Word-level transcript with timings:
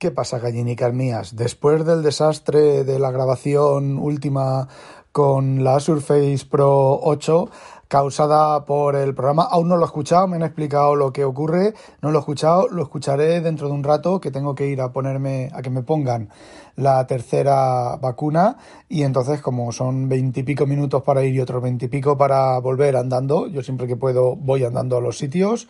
¿Qué 0.00 0.12
pasa, 0.12 0.38
gallinicas 0.38 0.94
mías? 0.94 1.34
Después 1.34 1.84
del 1.84 2.04
desastre 2.04 2.84
de 2.84 3.00
la 3.00 3.10
grabación 3.10 3.98
última 3.98 4.68
con 5.10 5.64
la 5.64 5.80
Surface 5.80 6.46
Pro 6.48 7.00
8, 7.02 7.50
causada 7.88 8.64
por 8.64 8.94
el 8.94 9.12
programa, 9.12 9.42
aún 9.42 9.66
no 9.66 9.76
lo 9.76 9.82
he 9.82 9.86
escuchado, 9.86 10.28
me 10.28 10.36
han 10.36 10.44
explicado 10.44 10.94
lo 10.94 11.12
que 11.12 11.24
ocurre, 11.24 11.74
no 12.00 12.12
lo 12.12 12.18
he 12.18 12.20
escuchado, 12.20 12.68
lo 12.68 12.84
escucharé 12.84 13.40
dentro 13.40 13.66
de 13.66 13.74
un 13.74 13.82
rato 13.82 14.20
que 14.20 14.30
tengo 14.30 14.54
que 14.54 14.68
ir 14.68 14.80
a 14.80 14.92
ponerme, 14.92 15.50
a 15.52 15.62
que 15.62 15.70
me 15.70 15.82
pongan 15.82 16.28
la 16.76 17.04
tercera 17.08 17.96
vacuna 17.96 18.56
y 18.88 19.02
entonces 19.02 19.40
como 19.40 19.72
son 19.72 20.08
veintipico 20.08 20.64
minutos 20.64 21.02
para 21.02 21.24
ir 21.24 21.34
y 21.34 21.40
otros 21.40 21.60
veintipico 21.60 22.16
para 22.16 22.56
volver 22.60 22.94
andando, 22.94 23.48
yo 23.48 23.64
siempre 23.64 23.88
que 23.88 23.96
puedo 23.96 24.36
voy 24.36 24.62
andando 24.62 24.96
a 24.96 25.00
los 25.00 25.18
sitios 25.18 25.66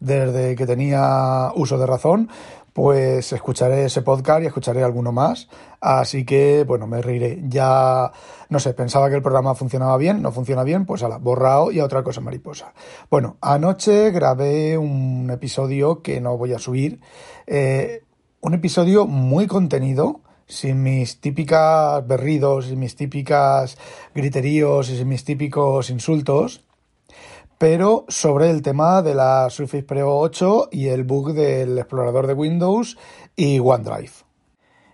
desde 0.00 0.56
que 0.56 0.66
tenía 0.66 1.52
uso 1.54 1.78
de 1.78 1.86
razón, 1.86 2.30
pues 2.72 3.32
escucharé 3.32 3.84
ese 3.84 4.02
podcast 4.02 4.42
y 4.42 4.46
escucharé 4.46 4.82
alguno 4.82 5.12
más. 5.12 5.48
Así 5.80 6.24
que, 6.24 6.64
bueno, 6.66 6.86
me 6.86 7.02
reiré. 7.02 7.42
Ya, 7.48 8.12
no 8.48 8.60
sé, 8.60 8.74
pensaba 8.74 9.08
que 9.08 9.16
el 9.16 9.22
programa 9.22 9.54
funcionaba 9.54 9.96
bien, 9.96 10.22
no 10.22 10.32
funciona 10.32 10.62
bien, 10.62 10.86
pues 10.86 11.02
ala, 11.02 11.18
borrado 11.18 11.72
y 11.72 11.80
a 11.80 11.84
otra 11.84 12.02
cosa 12.02 12.20
mariposa. 12.20 12.72
Bueno, 13.10 13.36
anoche 13.40 14.10
grabé 14.10 14.78
un 14.78 15.30
episodio 15.30 16.02
que 16.02 16.20
no 16.20 16.36
voy 16.36 16.52
a 16.52 16.58
subir. 16.58 17.00
Eh, 17.46 18.04
un 18.40 18.54
episodio 18.54 19.06
muy 19.06 19.46
contenido, 19.46 20.20
sin 20.46 20.82
mis 20.82 21.20
típicas 21.20 22.06
berridos 22.06 22.70
y 22.70 22.76
mis 22.76 22.96
típicas 22.96 23.78
griteríos 24.14 24.90
y 24.90 24.96
sin 24.96 25.08
mis 25.08 25.24
típicos 25.24 25.90
insultos 25.90 26.64
pero 27.60 28.06
sobre 28.08 28.48
el 28.48 28.62
tema 28.62 29.02
de 29.02 29.14
la 29.14 29.50
Surface 29.50 29.82
Pro 29.82 30.18
8 30.18 30.70
y 30.72 30.88
el 30.88 31.04
bug 31.04 31.34
del 31.34 31.76
explorador 31.76 32.26
de 32.26 32.32
Windows 32.32 32.96
y 33.36 33.58
OneDrive. 33.58 34.12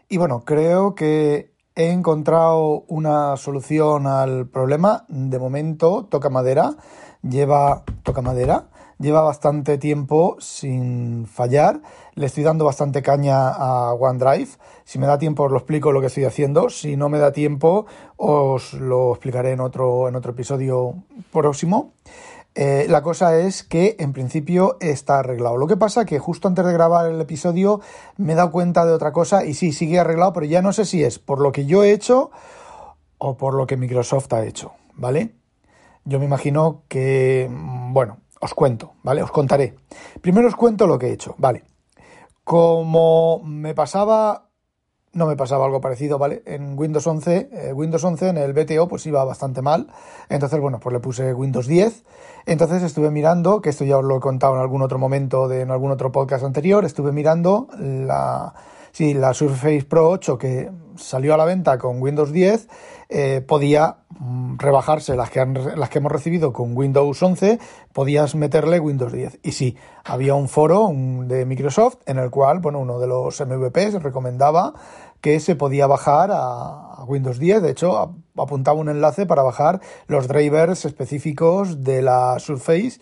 Y 0.08 0.16
bueno, 0.16 0.42
creo 0.44 0.96
que 0.96 1.52
he 1.76 1.92
encontrado 1.92 2.82
una 2.88 3.36
solución 3.36 4.08
al 4.08 4.48
problema. 4.48 5.04
De 5.06 5.38
momento, 5.38 6.08
toca 6.10 6.28
madera, 6.28 6.74
lleva 7.22 7.84
toca 8.02 8.20
madera, 8.20 8.66
lleva 8.98 9.20
bastante 9.20 9.78
tiempo 9.78 10.36
sin 10.40 11.26
fallar. 11.26 11.82
Le 12.14 12.26
estoy 12.26 12.42
dando 12.42 12.64
bastante 12.64 13.00
caña 13.00 13.48
a 13.48 13.92
OneDrive. 13.92 14.48
Si 14.84 14.98
me 14.98 15.06
da 15.06 15.18
tiempo 15.18 15.44
os 15.44 15.52
lo 15.52 15.58
explico 15.58 15.92
lo 15.92 16.00
que 16.00 16.08
estoy 16.08 16.24
haciendo. 16.24 16.68
Si 16.68 16.96
no 16.96 17.08
me 17.10 17.20
da 17.20 17.30
tiempo 17.30 17.86
os 18.16 18.72
lo 18.72 19.12
explicaré 19.12 19.52
en 19.52 19.60
otro, 19.60 20.08
en 20.08 20.16
otro 20.16 20.32
episodio 20.32 20.94
próximo. 21.30 21.92
Eh, 22.58 22.86
la 22.88 23.02
cosa 23.02 23.38
es 23.38 23.62
que 23.62 23.96
en 23.98 24.14
principio 24.14 24.78
está 24.80 25.18
arreglado. 25.18 25.58
Lo 25.58 25.66
que 25.66 25.76
pasa 25.76 26.06
que 26.06 26.18
justo 26.18 26.48
antes 26.48 26.64
de 26.64 26.72
grabar 26.72 27.04
el 27.06 27.20
episodio 27.20 27.82
me 28.16 28.32
he 28.32 28.36
dado 28.36 28.50
cuenta 28.50 28.86
de 28.86 28.94
otra 28.94 29.12
cosa 29.12 29.44
y 29.44 29.52
sí, 29.52 29.72
sigue 29.72 30.00
arreglado, 30.00 30.32
pero 30.32 30.46
ya 30.46 30.62
no 30.62 30.72
sé 30.72 30.86
si 30.86 31.04
es 31.04 31.18
por 31.18 31.38
lo 31.38 31.52
que 31.52 31.66
yo 31.66 31.84
he 31.84 31.92
hecho 31.92 32.30
o 33.18 33.36
por 33.36 33.52
lo 33.52 33.66
que 33.66 33.76
Microsoft 33.76 34.32
ha 34.32 34.46
hecho, 34.46 34.72
¿vale? 34.94 35.34
Yo 36.06 36.18
me 36.18 36.24
imagino 36.24 36.84
que, 36.88 37.46
mm, 37.50 37.92
bueno, 37.92 38.20
os 38.40 38.54
cuento, 38.54 38.94
¿vale? 39.02 39.22
Os 39.22 39.30
contaré. 39.30 39.76
Primero 40.22 40.48
os 40.48 40.56
cuento 40.56 40.86
lo 40.86 40.98
que 40.98 41.08
he 41.08 41.12
hecho, 41.12 41.34
¿vale? 41.36 41.62
Como 42.42 43.42
me 43.44 43.74
pasaba 43.74 44.45
no 45.16 45.26
me 45.26 45.34
pasaba 45.34 45.64
algo 45.64 45.80
parecido, 45.80 46.18
¿vale? 46.18 46.42
En 46.44 46.78
Windows 46.78 47.06
11, 47.06 47.48
eh, 47.50 47.72
Windows 47.72 48.04
11 48.04 48.28
en 48.28 48.36
el 48.36 48.52
BTO 48.52 48.86
pues 48.86 49.06
iba 49.06 49.24
bastante 49.24 49.62
mal. 49.62 49.88
Entonces, 50.28 50.60
bueno, 50.60 50.78
pues 50.78 50.92
le 50.92 51.00
puse 51.00 51.32
Windows 51.32 51.66
10. 51.66 52.04
Entonces 52.44 52.82
estuve 52.82 53.10
mirando, 53.10 53.60
que 53.60 53.70
esto 53.70 53.84
ya 53.84 53.98
os 53.98 54.04
lo 54.04 54.18
he 54.18 54.20
contado 54.20 54.54
en 54.54 54.60
algún 54.60 54.82
otro 54.82 54.98
momento 54.98 55.48
de 55.48 55.62
en 55.62 55.70
algún 55.70 55.90
otro 55.90 56.12
podcast 56.12 56.44
anterior, 56.44 56.84
estuve 56.84 57.12
mirando 57.12 57.68
la 57.78 58.54
sí, 58.92 59.14
la 59.14 59.34
Surface 59.34 59.84
Pro 59.88 60.10
8 60.10 60.38
que 60.38 60.70
salió 60.96 61.34
a 61.34 61.36
la 61.36 61.44
venta 61.44 61.78
con 61.78 62.00
Windows 62.00 62.32
10 62.32 62.68
eh, 63.08 63.40
podía 63.46 63.98
mm, 64.18 64.56
rebajarse 64.58 65.14
las 65.14 65.30
que, 65.30 65.38
han, 65.38 65.54
las 65.78 65.88
que 65.90 65.98
hemos 65.98 66.10
recibido 66.10 66.52
con 66.52 66.76
Windows 66.76 67.22
11, 67.22 67.60
podías 67.92 68.34
meterle 68.34 68.80
Windows 68.80 69.12
10. 69.12 69.38
Y 69.44 69.52
sí, 69.52 69.76
había 70.04 70.34
un 70.34 70.48
foro 70.48 70.90
de 70.92 71.44
Microsoft 71.44 71.98
en 72.06 72.18
el 72.18 72.30
cual, 72.30 72.58
bueno, 72.58 72.80
uno 72.80 72.98
de 72.98 73.06
los 73.06 73.40
MVPs 73.40 74.02
recomendaba 74.02 74.74
que 75.20 75.40
se 75.40 75.56
podía 75.56 75.86
bajar 75.86 76.30
a, 76.32 77.04
Windows 77.06 77.38
10. 77.38 77.62
De 77.62 77.70
hecho, 77.70 78.16
apuntaba 78.36 78.80
un 78.80 78.88
enlace 78.88 79.26
para 79.26 79.42
bajar 79.42 79.80
los 80.08 80.28
drivers 80.28 80.84
específicos 80.84 81.84
de 81.84 82.02
la 82.02 82.38
Surface 82.38 82.98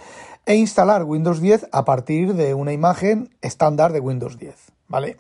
e 0.47 0.57
instalar 0.57 1.05
Windows 1.05 1.41
10 1.41 1.69
a 1.73 1.85
partir 1.85 2.35
de 2.35 2.53
una 2.53 2.73
imagen 2.73 3.31
estándar 3.41 3.93
de 3.93 4.01
Windows 4.01 4.39
10. 4.39 4.55
¿Vale? 4.89 5.17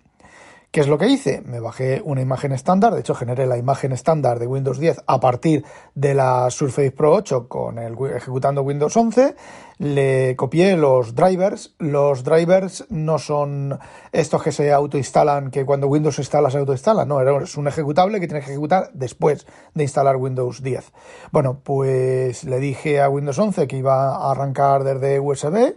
¿Qué 0.74 0.80
es 0.80 0.88
lo 0.88 0.98
que 0.98 1.06
hice? 1.06 1.40
Me 1.42 1.60
bajé 1.60 2.02
una 2.04 2.20
imagen 2.20 2.50
estándar, 2.50 2.94
de 2.94 2.98
hecho 2.98 3.14
generé 3.14 3.46
la 3.46 3.56
imagen 3.56 3.92
estándar 3.92 4.40
de 4.40 4.48
Windows 4.48 4.80
10 4.80 5.04
a 5.06 5.20
partir 5.20 5.64
de 5.94 6.14
la 6.14 6.50
Surface 6.50 6.90
Pro 6.90 7.12
8 7.12 7.46
con 7.46 7.78
el 7.78 7.94
ejecutando 8.16 8.62
Windows 8.62 8.96
11, 8.96 9.36
le 9.78 10.34
copié 10.34 10.76
los 10.76 11.14
drivers, 11.14 11.76
los 11.78 12.24
drivers 12.24 12.86
no 12.88 13.20
son 13.20 13.78
estos 14.10 14.42
que 14.42 14.50
se 14.50 14.72
autoinstalan, 14.72 15.52
que 15.52 15.64
cuando 15.64 15.86
Windows 15.86 16.18
instala 16.18 16.50
se 16.50 16.58
autoinstala, 16.58 17.04
no, 17.04 17.20
es 17.20 17.56
un 17.56 17.68
ejecutable 17.68 18.18
que 18.18 18.26
tienes 18.26 18.44
que 18.44 18.50
ejecutar 18.50 18.90
después 18.94 19.46
de 19.74 19.84
instalar 19.84 20.16
Windows 20.16 20.60
10. 20.60 20.90
Bueno, 21.30 21.60
pues 21.62 22.42
le 22.42 22.58
dije 22.58 23.00
a 23.00 23.08
Windows 23.08 23.38
11 23.38 23.68
que 23.68 23.76
iba 23.76 24.16
a 24.16 24.32
arrancar 24.32 24.82
desde 24.82 25.20
USB 25.20 25.76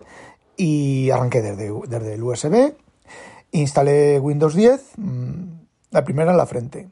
y 0.56 1.12
arranqué 1.12 1.44
desde, 1.44 1.72
desde 1.88 2.16
el 2.16 2.24
USB 2.24 2.74
Instalé 3.52 4.20
Windows 4.20 4.56
10, 4.56 4.98
mm, 4.98 5.44
la 5.92 6.04
primera 6.04 6.32
en 6.32 6.38
la 6.38 6.46
frente. 6.46 6.90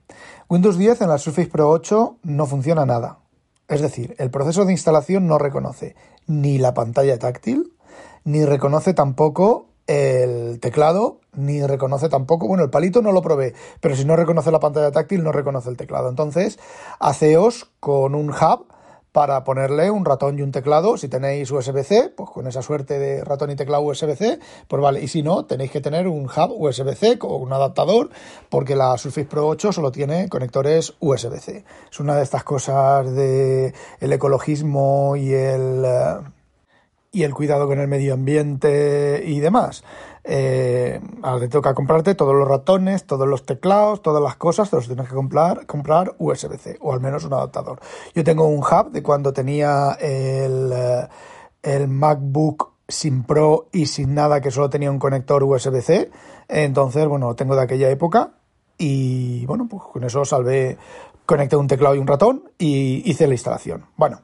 Windows 0.50 0.78
10 0.78 1.02
en 1.02 1.10
la 1.10 1.18
Surface 1.18 1.50
Pro 1.50 1.70
8 1.70 2.18
no 2.24 2.46
funciona 2.46 2.86
nada. 2.86 3.20
Es 3.68 3.82
decir, 3.82 4.16
el 4.20 4.30
proceso 4.30 4.66
de 4.66 4.72
instalación 4.72 5.28
no 5.28 5.38
reconoce 5.38 5.96
ni 6.28 6.58
la 6.58 6.74
pantalla 6.74 7.18
táctil, 7.18 7.74
ni 8.24 8.46
reconoce 8.46 8.94
tampoco 8.94 9.70
el 9.88 10.60
teclado, 10.60 11.20
ni 11.34 11.66
reconoce 11.66 12.10
tampoco, 12.10 12.48
bueno, 12.48 12.64
el 12.64 12.70
palito 12.70 13.02
no 13.02 13.12
lo 13.12 13.22
probé, 13.22 13.54
pero 13.82 13.96
si 13.96 14.06
no 14.06 14.16
reconoce 14.16 14.52
la 14.52 14.60
pantalla 14.60 14.92
táctil, 14.92 15.24
no 15.24 15.32
reconoce 15.32 15.70
el 15.70 15.78
teclado. 15.78 16.10
Entonces, 16.10 16.60
haceos 17.00 17.72
con 17.80 18.16
un 18.16 18.30
hub 18.30 18.68
para 19.16 19.46
ponerle 19.46 19.90
un 19.92 20.04
ratón 20.04 20.38
y 20.38 20.42
un 20.42 20.52
teclado. 20.52 20.98
Si 20.98 21.08
tenéis 21.08 21.50
USB-C, 21.50 22.12
pues 22.18 22.30
con 22.32 22.48
esa 22.48 22.62
suerte 22.62 23.00
de 23.00 23.24
ratón 23.24 23.50
y 23.50 23.56
teclado 23.56 23.82
USB-C, 23.84 24.40
pues 24.68 24.82
vale. 24.82 25.02
Y 25.02 25.08
si 25.08 25.24
no, 25.24 25.46
tenéis 25.46 25.72
que 25.72 25.80
tener 25.80 26.10
un 26.10 26.26
hub 26.26 26.52
USB-C 26.52 27.20
o 27.22 27.38
un 27.38 27.54
adaptador, 27.54 28.10
porque 28.50 28.76
la 28.76 28.98
Surface 28.98 29.26
Pro 29.26 29.48
8 29.48 29.72
solo 29.72 29.94
tiene 29.94 30.28
conectores 30.28 30.96
USB-C. 31.00 31.64
Es 31.90 32.00
una 32.02 32.18
de 32.18 32.24
estas 32.24 32.44
cosas 32.44 33.10
de 33.16 33.74
el 34.02 34.12
ecologismo 34.12 35.16
y 35.16 35.32
el 35.32 35.86
eh, 35.86 36.16
y 37.16 37.24
el 37.24 37.34
cuidado 37.34 37.66
con 37.66 37.80
el 37.80 37.88
medio 37.88 38.14
ambiente 38.14 39.24
y 39.26 39.40
demás. 39.40 39.86
Eh, 40.26 41.00
ahora 41.22 41.40
te 41.40 41.48
toca 41.48 41.74
comprarte 41.74 42.14
todos 42.14 42.36
los 42.36 42.46
ratones, 42.46 43.06
todos 43.06 43.26
los 43.26 43.46
teclados, 43.46 44.02
todas 44.02 44.22
las 44.22 44.36
cosas, 44.36 44.70
te 44.70 44.76
los 44.76 44.88
tienes 44.88 45.08
que 45.08 45.16
comprar, 45.16 45.66
comprar 45.66 46.14
USB-C 46.18 46.78
o 46.82 46.92
al 46.92 47.00
menos 47.00 47.24
un 47.24 47.32
adaptador. 47.32 47.80
Yo 48.14 48.26
tengo 48.26 48.46
un 48.48 48.60
hub 48.60 48.92
de 48.92 49.02
cuando 49.02 49.32
tenía 49.32 49.94
el, 49.94 50.74
eh, 50.74 51.08
el 51.64 51.88
MacBook 51.88 52.74
sin 52.86 53.24
Pro 53.24 53.70
y 53.72 53.86
sin 53.86 54.14
nada 54.14 54.42
que 54.42 54.52
solo 54.52 54.70
tenía 54.70 54.92
un 54.92 55.00
conector 55.00 55.42
USB-C. 55.42 56.12
Entonces, 56.50 57.08
bueno, 57.08 57.28
lo 57.28 57.36
tengo 57.36 57.56
de 57.56 57.62
aquella 57.62 57.90
época 57.90 58.32
y 58.78 59.46
bueno, 59.46 59.68
pues 59.70 59.84
con 59.84 60.04
eso 60.04 60.26
salvé, 60.26 60.78
conecté 61.26 61.56
un 61.56 61.68
teclado 61.68 61.96
y 61.96 62.00
un 62.00 62.08
ratón 62.08 62.44
y 62.58 63.10
hice 63.10 63.26
la 63.26 63.36
instalación. 63.36 63.86
Bueno, 63.96 64.20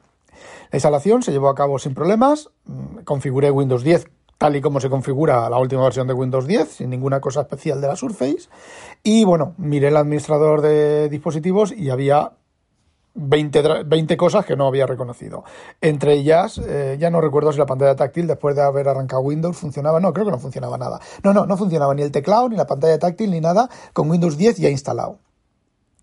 la 0.70 0.76
instalación 0.76 1.22
se 1.22 1.32
llevó 1.32 1.48
a 1.48 1.54
cabo 1.54 1.78
sin 1.78 1.94
problemas, 1.94 2.50
mm, 2.64 2.98
configuré 3.04 3.50
Windows 3.50 3.82
10 3.82 4.06
tal 4.42 4.56
y 4.56 4.60
como 4.60 4.80
se 4.80 4.90
configura 4.90 5.48
la 5.48 5.58
última 5.58 5.84
versión 5.84 6.08
de 6.08 6.14
Windows 6.14 6.48
10, 6.48 6.68
sin 6.68 6.90
ninguna 6.90 7.20
cosa 7.20 7.42
especial 7.42 7.80
de 7.80 7.86
la 7.86 7.94
Surface. 7.94 8.48
Y 9.04 9.24
bueno, 9.24 9.54
miré 9.56 9.86
el 9.86 9.96
administrador 9.96 10.62
de 10.62 11.08
dispositivos 11.08 11.70
y 11.70 11.90
había 11.90 12.32
20, 13.14 13.84
20 13.84 14.16
cosas 14.16 14.44
que 14.44 14.56
no 14.56 14.66
había 14.66 14.86
reconocido. 14.86 15.44
Entre 15.80 16.14
ellas, 16.14 16.58
eh, 16.58 16.96
ya 16.98 17.10
no 17.10 17.20
recuerdo 17.20 17.52
si 17.52 17.58
la 17.58 17.66
pantalla 17.66 17.94
táctil, 17.94 18.26
después 18.26 18.56
de 18.56 18.62
haber 18.62 18.88
arrancado 18.88 19.22
Windows, 19.22 19.56
funcionaba. 19.56 20.00
No, 20.00 20.12
creo 20.12 20.26
que 20.26 20.32
no 20.32 20.38
funcionaba 20.38 20.78
nada. 20.78 21.00
No, 21.22 21.32
no, 21.32 21.46
no 21.46 21.56
funcionaba 21.56 21.94
ni 21.94 22.02
el 22.02 22.10
teclado, 22.10 22.48
ni 22.48 22.56
la 22.56 22.66
pantalla 22.66 22.98
táctil, 22.98 23.30
ni 23.30 23.40
nada 23.40 23.68
con 23.92 24.10
Windows 24.10 24.36
10 24.36 24.56
ya 24.56 24.70
instalado. 24.70 25.18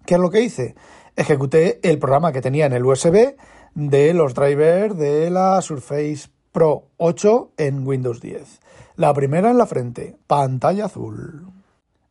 ¿Qué 0.05 0.15
es 0.15 0.19
lo 0.19 0.29
que 0.29 0.41
hice? 0.41 0.75
Ejecuté 1.15 1.79
el 1.83 1.99
programa 1.99 2.31
que 2.31 2.41
tenía 2.41 2.67
en 2.67 2.73
el 2.73 2.85
USB 2.85 3.35
de 3.75 4.13
los 4.13 4.33
drivers 4.33 4.97
de 4.97 5.29
la 5.29 5.61
Surface 5.61 6.29
Pro 6.51 6.85
8 6.97 7.51
en 7.57 7.85
Windows 7.85 8.21
10. 8.21 8.59
La 8.95 9.13
primera 9.13 9.51
en 9.51 9.57
la 9.57 9.65
frente, 9.65 10.17
pantalla 10.27 10.85
azul. 10.85 11.47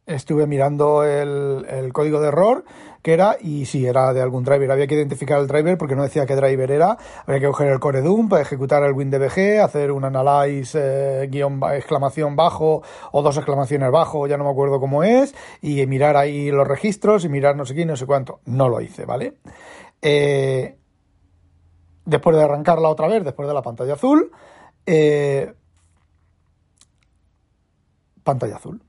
Estuve 0.07 0.47
mirando 0.47 1.05
el, 1.05 1.93
código 1.93 2.19
de 2.23 2.29
error 2.29 2.65
que 3.03 3.13
era 3.13 3.37
y 3.39 3.67
si 3.67 3.85
era 3.85 4.15
de 4.15 4.23
algún 4.23 4.43
driver. 4.43 4.71
Había 4.71 4.87
que 4.87 4.95
identificar 4.95 5.39
el 5.39 5.47
driver 5.47 5.77
porque 5.77 5.95
no 5.95 6.03
decía 6.03 6.25
qué 6.25 6.35
driver 6.35 6.71
era. 6.71 6.97
Había 7.27 7.41
que 7.41 7.47
coger 7.47 7.69
el 7.69 7.79
core 7.79 8.03
para 8.31 8.41
ejecutar 8.41 8.83
el 8.85 8.95
WinDBG, 8.95 9.61
hacer 9.63 9.93
un 9.93 10.07
analyze 10.07 10.79
eh, 10.81 11.27
guion 11.27 11.61
exclamación 11.75 12.37
bajo 12.37 12.83
o 13.13 13.23
dos 13.23 13.37
exclamaciones 13.37 13.91
bajo, 13.91 14.27
ya 14.27 14.39
no 14.39 14.45
me 14.45 14.51
acuerdo 14.51 14.81
cómo 14.81 15.05
es, 15.05 15.35
y 15.61 15.85
mirar 15.85 16.17
ahí 16.17 16.51
los 16.51 16.67
registros 16.67 17.27
y 17.27 17.29
mirar 17.29 17.55
no 17.55 17.67
sé 17.67 17.75
qué 17.75 17.85
no 17.85 17.97
sé 17.97 18.07
cuánto. 18.07 18.41
No 18.47 18.71
lo 18.71 18.81
hice, 18.81 19.05
¿vale? 19.05 19.35
Eh, 20.01 20.78
después 22.09 22.37
de 22.37 22.43
arrancarla 22.43 22.89
otra 22.89 23.07
vez, 23.07 23.23
después 23.23 23.47
de 23.47 23.55
la 23.55 23.63
pantalla 23.63 23.95
azul, 23.95 24.33
eh, 24.87 25.53
pantalla 28.25 28.57
azul. 28.57 28.83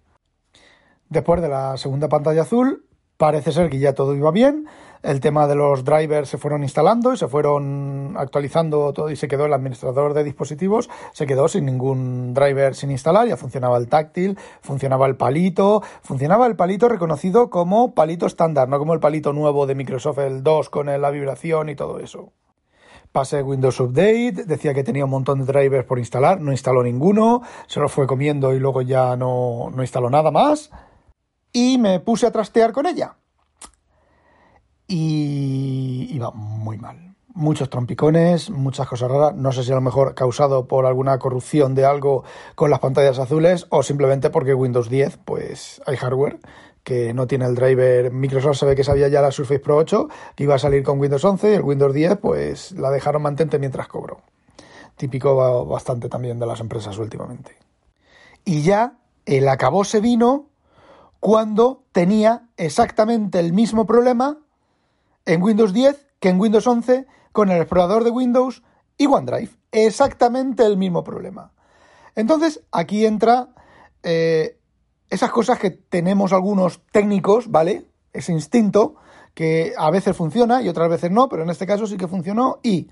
Después 1.09 1.41
de 1.41 1.49
la 1.49 1.75
segunda 1.75 2.07
pantalla 2.07 2.43
azul, 2.43 2.85
parece 3.17 3.51
ser 3.51 3.69
que 3.69 3.79
ya 3.79 3.93
todo 3.93 4.15
iba 4.15 4.31
bien. 4.31 4.67
El 5.03 5.19
tema 5.19 5.47
de 5.47 5.55
los 5.55 5.83
drivers 5.83 6.29
se 6.29 6.37
fueron 6.37 6.63
instalando 6.63 7.13
y 7.13 7.17
se 7.17 7.27
fueron 7.27 8.15
actualizando 8.17 8.93
todo 8.93 9.09
y 9.09 9.17
se 9.17 9.27
quedó 9.27 9.45
el 9.45 9.53
administrador 9.53 10.13
de 10.13 10.23
dispositivos, 10.23 10.89
se 11.13 11.25
quedó 11.25 11.47
sin 11.47 11.65
ningún 11.65 12.33
driver 12.33 12.75
sin 12.75 12.91
instalar, 12.91 13.27
ya 13.27 13.37
funcionaba 13.37 13.77
el 13.77 13.87
táctil, 13.87 14.37
funcionaba 14.61 15.07
el 15.07 15.15
palito, 15.15 15.81
funcionaba 16.01 16.47
el 16.47 16.55
palito 16.55 16.87
reconocido 16.87 17.49
como 17.49 17.93
palito 17.93 18.25
estándar, 18.25 18.69
no 18.69 18.77
como 18.77 18.93
el 18.93 18.99
palito 18.99 19.33
nuevo 19.33 19.67
de 19.67 19.75
Microsoft 19.75 20.19
el 20.19 20.43
2 20.43 20.69
con 20.69 20.87
la 20.87 21.09
vibración 21.11 21.69
y 21.69 21.75
todo 21.75 21.99
eso. 21.99 22.31
Pasé 23.11 23.41
Windows 23.41 23.79
Update, 23.79 24.43
decía 24.45 24.73
que 24.73 24.83
tenía 24.83 25.05
un 25.05 25.11
montón 25.11 25.39
de 25.39 25.51
drivers 25.51 25.85
por 25.85 25.97
instalar, 25.97 26.39
no 26.41 26.51
instaló 26.51 26.83
ninguno, 26.83 27.41
se 27.67 27.79
lo 27.79 27.89
fue 27.89 28.05
comiendo 28.05 28.53
y 28.53 28.59
luego 28.59 28.81
ya 28.83 29.15
no, 29.15 29.71
no 29.73 29.81
instaló 29.81 30.09
nada 30.09 30.29
más 30.29 30.69
y 31.51 31.77
me 31.77 31.99
puse 31.99 32.27
a 32.27 32.31
trastear 32.31 32.71
con 32.71 32.85
ella. 32.85 33.15
Y 34.87 36.09
iba 36.11 36.31
muy 36.31 36.77
mal. 36.77 37.15
Muchos 37.33 37.69
trompicones, 37.69 38.49
muchas 38.49 38.87
cosas 38.87 39.09
raras. 39.09 39.35
No 39.35 39.51
sé 39.51 39.63
si 39.63 39.71
a 39.71 39.75
lo 39.75 39.81
mejor 39.81 40.13
causado 40.13 40.67
por 40.67 40.85
alguna 40.85 41.19
corrupción 41.19 41.75
de 41.75 41.85
algo 41.85 42.23
con 42.55 42.69
las 42.69 42.79
pantallas 42.79 43.19
azules 43.19 43.67
o 43.69 43.83
simplemente 43.83 44.29
porque 44.29 44.53
Windows 44.53 44.89
10, 44.89 45.17
pues 45.25 45.81
hay 45.85 45.95
hardware 45.95 46.39
que 46.89 47.13
no 47.13 47.27
tiene 47.27 47.45
el 47.45 47.53
driver. 47.53 48.11
Microsoft 48.11 48.57
sabe 48.57 48.75
que 48.75 48.83
sabía 48.83 49.07
ya 49.09 49.21
la 49.21 49.29
Surface 49.29 49.59
Pro 49.59 49.77
8, 49.77 50.09
que 50.35 50.45
iba 50.45 50.55
a 50.55 50.57
salir 50.57 50.81
con 50.81 50.99
Windows 50.99 51.23
11 51.23 51.51
y 51.51 51.53
el 51.53 51.61
Windows 51.61 51.93
10, 51.93 52.17
pues 52.17 52.71
la 52.71 52.89
dejaron 52.89 53.21
mantente 53.21 53.59
mientras 53.59 53.87
cobro. 53.87 54.21
Típico 54.95 55.67
bastante 55.67 56.09
también 56.09 56.39
de 56.39 56.47
las 56.47 56.59
empresas 56.61 56.97
últimamente. 56.97 57.55
Y 58.43 58.63
ya 58.63 58.97
el 59.27 59.47
acabó 59.49 59.83
se 59.83 60.01
vino 60.01 60.47
cuando 61.19 61.83
tenía 61.91 62.49
exactamente 62.57 63.37
el 63.37 63.53
mismo 63.53 63.85
problema 63.85 64.39
en 65.27 65.43
Windows 65.43 65.73
10 65.73 66.07
que 66.19 66.29
en 66.29 66.39
Windows 66.39 66.65
11 66.65 67.05
con 67.31 67.51
el 67.51 67.61
explorador 67.61 68.03
de 68.03 68.09
Windows 68.09 68.63
y 68.97 69.05
OneDrive. 69.05 69.51
Exactamente 69.71 70.65
el 70.65 70.75
mismo 70.75 71.03
problema. 71.03 71.51
Entonces, 72.15 72.61
aquí 72.71 73.05
entra 73.05 73.49
eh, 74.01 74.58
esas 75.09 75.31
cosas 75.31 75.59
que 75.59 75.71
tenemos 75.71 76.33
algunos 76.33 76.81
técnicos, 76.91 77.49
¿vale? 77.49 77.85
Ese 78.13 78.31
instinto 78.31 78.95
que 79.33 79.73
a 79.77 79.89
veces 79.91 80.15
funciona 80.15 80.61
y 80.61 80.69
otras 80.69 80.89
veces 80.89 81.11
no, 81.11 81.29
pero 81.29 81.43
en 81.43 81.49
este 81.49 81.65
caso 81.65 81.87
sí 81.87 81.97
que 81.97 82.07
funcionó 82.07 82.59
y 82.63 82.89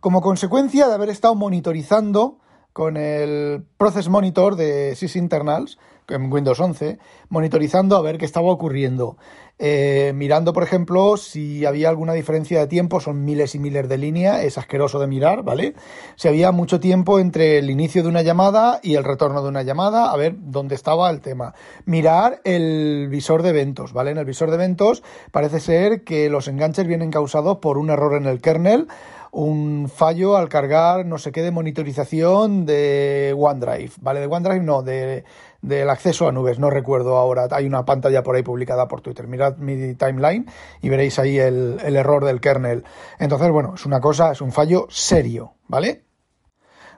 como 0.00 0.20
consecuencia 0.20 0.88
de 0.88 0.94
haber 0.94 1.08
estado 1.08 1.34
monitorizando 1.34 2.38
con 2.76 2.98
el 2.98 3.64
Process 3.78 4.10
Monitor 4.10 4.54
de 4.54 4.94
SysInternals, 4.96 5.78
en 6.08 6.30
Windows 6.30 6.60
11, 6.60 6.98
monitorizando 7.30 7.96
a 7.96 8.02
ver 8.02 8.18
qué 8.18 8.26
estaba 8.26 8.52
ocurriendo. 8.52 9.16
Eh, 9.58 10.12
mirando, 10.14 10.52
por 10.52 10.62
ejemplo, 10.62 11.16
si 11.16 11.64
había 11.64 11.88
alguna 11.88 12.12
diferencia 12.12 12.60
de 12.60 12.66
tiempo, 12.66 13.00
son 13.00 13.24
miles 13.24 13.54
y 13.54 13.60
miles 13.60 13.88
de 13.88 13.96
líneas, 13.96 14.44
es 14.44 14.58
asqueroso 14.58 14.98
de 14.98 15.06
mirar, 15.06 15.42
¿vale? 15.42 15.74
Si 16.16 16.28
había 16.28 16.52
mucho 16.52 16.78
tiempo 16.78 17.18
entre 17.18 17.56
el 17.56 17.70
inicio 17.70 18.02
de 18.02 18.10
una 18.10 18.20
llamada 18.20 18.78
y 18.82 18.96
el 18.96 19.04
retorno 19.04 19.42
de 19.42 19.48
una 19.48 19.62
llamada, 19.62 20.12
a 20.12 20.16
ver 20.18 20.34
dónde 20.36 20.74
estaba 20.74 21.08
el 21.08 21.22
tema. 21.22 21.54
Mirar 21.86 22.42
el 22.44 23.08
visor 23.08 23.42
de 23.42 23.48
eventos, 23.48 23.94
¿vale? 23.94 24.10
En 24.10 24.18
el 24.18 24.26
visor 24.26 24.50
de 24.50 24.56
eventos 24.56 25.02
parece 25.30 25.60
ser 25.60 26.04
que 26.04 26.28
los 26.28 26.46
enganches 26.46 26.86
vienen 26.86 27.10
causados 27.10 27.56
por 27.56 27.78
un 27.78 27.88
error 27.88 28.20
en 28.20 28.26
el 28.26 28.42
kernel 28.42 28.88
un 29.36 29.90
fallo 29.90 30.38
al 30.38 30.48
cargar 30.48 31.04
no 31.04 31.18
sé 31.18 31.30
qué 31.30 31.42
de 31.42 31.50
monitorización 31.50 32.64
de 32.64 33.34
OneDrive, 33.36 33.92
¿vale? 34.00 34.20
De 34.20 34.26
OneDrive 34.26 34.64
no, 34.64 34.82
de, 34.82 35.24
del 35.60 35.90
acceso 35.90 36.26
a 36.26 36.32
nubes, 36.32 36.58
no 36.58 36.70
recuerdo 36.70 37.18
ahora, 37.18 37.46
hay 37.50 37.66
una 37.66 37.84
pantalla 37.84 38.22
por 38.22 38.34
ahí 38.34 38.42
publicada 38.42 38.88
por 38.88 39.02
Twitter, 39.02 39.26
mirad 39.26 39.58
mi 39.58 39.92
timeline 39.94 40.46
y 40.80 40.88
veréis 40.88 41.18
ahí 41.18 41.38
el, 41.38 41.78
el 41.84 41.96
error 41.96 42.24
del 42.24 42.40
kernel. 42.40 42.84
Entonces, 43.18 43.50
bueno, 43.50 43.74
es 43.74 43.84
una 43.84 44.00
cosa, 44.00 44.32
es 44.32 44.40
un 44.40 44.52
fallo 44.52 44.86
serio, 44.88 45.52
¿vale? 45.68 46.06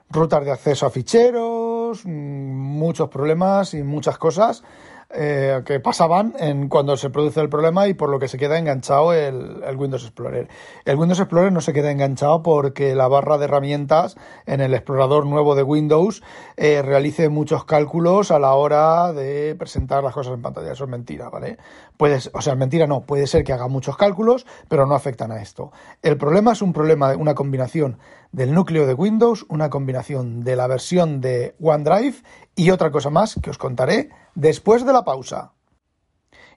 Rutas 0.09 0.45
de 0.45 0.51
acceso 0.51 0.85
a 0.85 0.91
ficheros, 0.91 2.05
mm, 2.05 2.09
muchos 2.09 3.09
problemas 3.09 3.73
y 3.73 3.83
muchas 3.83 4.17
cosas 4.17 4.63
eh, 5.11 5.63
que 5.65 5.79
pasaban 5.79 6.35
en 6.37 6.69
cuando 6.69 6.95
se 6.95 7.09
produce 7.09 7.41
el 7.41 7.49
problema 7.49 7.87
y 7.87 7.95
por 7.95 8.09
lo 8.09 8.19
que 8.19 8.27
se 8.27 8.37
queda 8.37 8.59
enganchado 8.59 9.11
el, 9.11 9.63
Windows 9.75 10.03
Explorer. 10.03 10.47
El 10.85 10.97
Windows 10.97 11.19
Explorer 11.19 11.51
no 11.51 11.61
se 11.61 11.73
queda 11.73 11.89
enganchado 11.89 12.43
porque 12.43 12.93
la 12.93 13.07
barra 13.07 13.39
de 13.39 13.45
herramientas 13.45 14.17
en 14.45 14.61
el 14.61 14.75
explorador 14.75 15.25
nuevo 15.25 15.55
de 15.55 15.63
Windows 15.63 16.21
eh, 16.57 16.83
realice 16.83 17.29
muchos 17.29 17.65
cálculos 17.65 18.29
a 18.29 18.37
la 18.37 18.53
hora 18.53 19.11
de 19.11 19.55
presentar 19.57 20.03
las 20.03 20.13
cosas 20.13 20.35
en 20.35 20.43
pantalla. 20.43 20.73
Eso 20.73 20.83
es 20.83 20.89
mentira, 20.91 21.29
¿vale? 21.29 21.57
Puedes, 21.97 22.29
o 22.33 22.41
sea, 22.41 22.53
mentira 22.53 22.85
no, 22.85 23.01
puede 23.01 23.25
ser 23.25 23.43
que 23.43 23.51
haga 23.51 23.67
muchos 23.67 23.97
cálculos, 23.97 24.45
pero 24.67 24.85
no 24.85 24.93
afectan 24.93 25.31
a 25.31 25.41
esto. 25.41 25.71
El 26.03 26.17
problema 26.17 26.51
es 26.51 26.61
un 26.61 26.71
problema 26.71 27.15
una 27.15 27.33
combinación 27.33 27.97
del 28.31 28.53
núcleo 28.53 28.85
de 28.85 28.93
Windows, 28.93 29.45
una 29.49 29.69
combinación 29.69 30.43
de 30.43 30.55
la 30.55 30.67
versión 30.67 31.21
de 31.21 31.55
OneDrive 31.59 32.17
y 32.55 32.69
otra 32.71 32.91
cosa 32.91 33.09
más 33.09 33.39
que 33.41 33.49
os 33.49 33.57
contaré 33.57 34.09
después 34.35 34.85
de 34.85 34.93
la 34.93 35.03
pausa. 35.03 35.53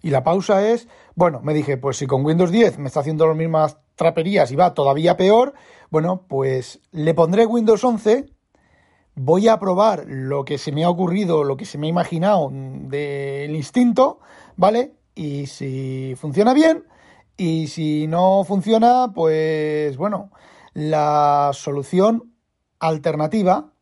Y 0.03 0.11
la 0.11 0.25
pausa 0.25 0.69
es, 0.69 0.89
bueno, 1.15 1.41
me 1.43 1.55
dije, 1.55 1.77
pues 1.77 1.97
si 1.97 2.07
con 2.07 2.25
Windows 2.25 2.51
10 2.51 2.79
me 2.79 2.89
está 2.89 3.01
haciendo 3.01 3.27
las 3.27 3.37
mismas 3.37 3.79
traperías 3.95 4.51
y 4.51 4.57
va 4.57 4.75
todavía 4.75 5.17
peor, 5.17 5.55
bueno, 5.91 6.27
pues 6.29 6.81
le 6.91 7.15
pondré 7.15 7.47
Windows 7.47 7.85
11, 7.85 8.27
voy 9.15 9.49
a 9.49 9.59
probar 9.59 10.05
lo 10.07 10.45
que 10.45 10.59
se 10.59 10.73
me 10.73 10.85
ha 10.85 10.91
ocurrido, 10.91 11.45
lo 11.45 11.57
que 11.57 11.67
se 11.67 11.79
me 11.79 11.87
ha 11.87 11.91
imaginado 11.91 12.51
del 12.51 13.55
instinto, 13.55 14.19
¿vale? 14.57 14.95
Y 15.15 15.47
si 15.47 16.15
funciona 16.17 16.53
bien, 16.53 16.85
y 17.37 17.69
si 17.69 18.07
no 18.09 18.45
funciona, 18.45 19.13
pues 19.15 19.97
bueno, 19.97 20.31
la 20.75 21.51
solución 21.53 22.35
alternativa 22.79 23.73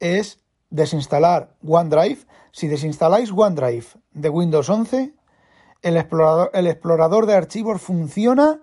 es 0.00 0.40
desinstalar 0.70 1.54
OneDrive. 1.66 2.20
Si 2.52 2.68
desinstaláis 2.68 3.30
OneDrive 3.32 3.86
de 4.12 4.28
Windows 4.28 4.68
11, 4.68 5.14
el 5.82 5.96
explorador, 5.96 6.50
el 6.54 6.66
explorador 6.66 7.26
de 7.26 7.34
archivos 7.34 7.80
funciona. 7.80 8.62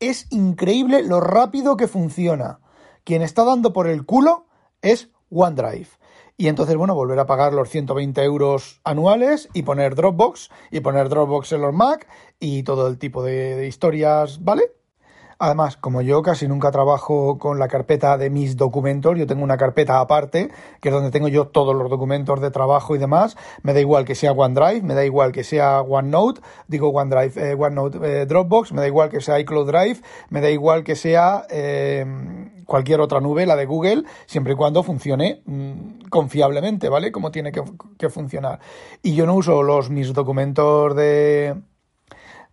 Es 0.00 0.26
increíble 0.30 1.02
lo 1.02 1.20
rápido 1.20 1.76
que 1.76 1.88
funciona. 1.88 2.60
Quien 3.04 3.22
está 3.22 3.44
dando 3.44 3.72
por 3.72 3.88
el 3.88 4.04
culo 4.04 4.46
es 4.82 5.10
OneDrive. 5.30 5.88
Y 6.36 6.48
entonces, 6.48 6.76
bueno, 6.76 6.94
volver 6.94 7.18
a 7.18 7.26
pagar 7.26 7.52
los 7.52 7.68
120 7.68 8.22
euros 8.22 8.80
anuales 8.84 9.48
y 9.52 9.62
poner 9.62 9.94
Dropbox 9.94 10.50
y 10.70 10.80
poner 10.80 11.08
Dropbox 11.08 11.52
en 11.52 11.60
los 11.60 11.74
Mac 11.74 12.08
y 12.40 12.62
todo 12.62 12.88
el 12.88 12.98
tipo 12.98 13.22
de 13.22 13.66
historias, 13.66 14.42
¿vale? 14.42 14.72
Además, 15.44 15.76
como 15.76 16.02
yo 16.02 16.22
casi 16.22 16.46
nunca 16.46 16.70
trabajo 16.70 17.36
con 17.36 17.58
la 17.58 17.66
carpeta 17.66 18.16
de 18.16 18.30
mis 18.30 18.56
documentos, 18.56 19.18
yo 19.18 19.26
tengo 19.26 19.42
una 19.42 19.56
carpeta 19.56 19.98
aparte, 19.98 20.52
que 20.80 20.88
es 20.88 20.94
donde 20.94 21.10
tengo 21.10 21.26
yo 21.26 21.48
todos 21.48 21.74
los 21.74 21.90
documentos 21.90 22.40
de 22.40 22.52
trabajo 22.52 22.94
y 22.94 23.00
demás. 23.00 23.36
Me 23.64 23.72
da 23.72 23.80
igual 23.80 24.04
que 24.04 24.14
sea 24.14 24.30
OneDrive, 24.30 24.82
me 24.82 24.94
da 24.94 25.04
igual 25.04 25.32
que 25.32 25.42
sea 25.42 25.80
OneNote, 25.80 26.40
digo 26.68 26.90
OneDrive, 26.90 27.50
eh, 27.50 27.56
OneNote 27.58 27.98
eh, 28.22 28.26
Dropbox, 28.26 28.70
me 28.72 28.82
da 28.82 28.86
igual 28.86 29.10
que 29.10 29.20
sea 29.20 29.40
iCloud 29.40 29.66
Drive, 29.66 30.00
me 30.30 30.40
da 30.40 30.48
igual 30.48 30.84
que 30.84 30.94
sea 30.94 31.44
eh, 31.50 32.06
cualquier 32.64 33.00
otra 33.00 33.20
nube, 33.20 33.44
la 33.44 33.56
de 33.56 33.66
Google, 33.66 34.04
siempre 34.26 34.52
y 34.52 34.56
cuando 34.56 34.84
funcione 34.84 35.42
mm, 35.44 36.02
confiablemente, 36.08 36.88
¿vale? 36.88 37.10
Como 37.10 37.32
tiene 37.32 37.50
que, 37.50 37.64
que 37.98 38.10
funcionar. 38.10 38.60
Y 39.02 39.16
yo 39.16 39.26
no 39.26 39.34
uso 39.34 39.64
los 39.64 39.90
mis 39.90 40.12
documentos 40.12 40.94
de 40.94 41.56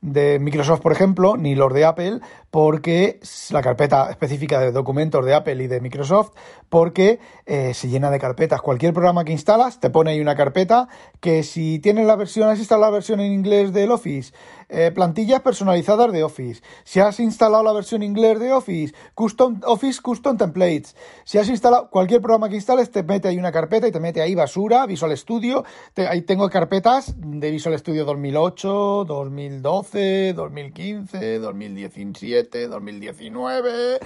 de 0.01 0.39
Microsoft, 0.39 0.81
por 0.81 0.91
ejemplo, 0.91 1.35
ni 1.37 1.55
los 1.55 1.73
de 1.73 1.85
Apple, 1.85 2.19
porque 2.51 3.19
la 3.51 3.61
carpeta 3.61 4.09
específica 4.09 4.59
de 4.59 4.71
documentos 4.71 5.23
de 5.25 5.33
Apple 5.33 5.63
y 5.63 5.67
de 5.67 5.81
Microsoft, 5.81 6.31
porque 6.69 7.19
eh, 7.45 7.73
se 7.73 7.89
llena 7.89 8.09
de 8.11 8.19
carpetas. 8.19 8.61
Cualquier 8.61 8.93
programa 8.93 9.23
que 9.23 9.31
instalas 9.31 9.79
te 9.79 9.89
pone 9.89 10.11
ahí 10.11 10.19
una 10.19 10.35
carpeta 10.35 10.87
que 11.19 11.43
si 11.43 11.79
tienes 11.79 12.07
la 12.07 12.15
versión, 12.15 12.49
has 12.49 12.59
instalado 12.59 12.91
la 12.91 12.95
versión 12.95 13.19
en 13.19 13.33
inglés 13.33 13.73
del 13.73 13.91
Office, 13.91 14.33
eh, 14.69 14.91
plantillas 14.93 15.41
personalizadas 15.41 16.11
de 16.11 16.23
Office. 16.23 16.61
Si 16.83 16.99
has 16.99 17.19
instalado 17.19 17.63
la 17.63 17.73
versión 17.73 18.03
inglés 18.03 18.39
de 18.39 18.53
Office, 18.53 18.93
custom, 19.15 19.59
Office 19.65 20.01
Custom 20.01 20.37
Templates. 20.37 20.95
Si 21.25 21.37
has 21.37 21.49
instalado 21.49 21.89
cualquier 21.89 22.21
programa 22.21 22.49
que 22.49 22.55
instales, 22.55 22.91
te 22.91 23.03
mete 23.03 23.27
ahí 23.27 23.37
una 23.37 23.51
carpeta 23.51 23.87
y 23.87 23.91
te 23.91 23.99
mete 23.99 24.21
ahí 24.21 24.35
basura, 24.35 24.85
Visual 24.85 25.15
Studio. 25.17 25.63
ahí 26.07 26.21
tengo 26.21 26.49
carpetas 26.49 27.15
de 27.17 27.51
Visual 27.51 27.77
Studio 27.77 28.05
2008, 28.05 29.05
2012, 29.05 30.33
2015, 30.33 31.39
2017, 31.39 32.38
2019. 32.43 33.99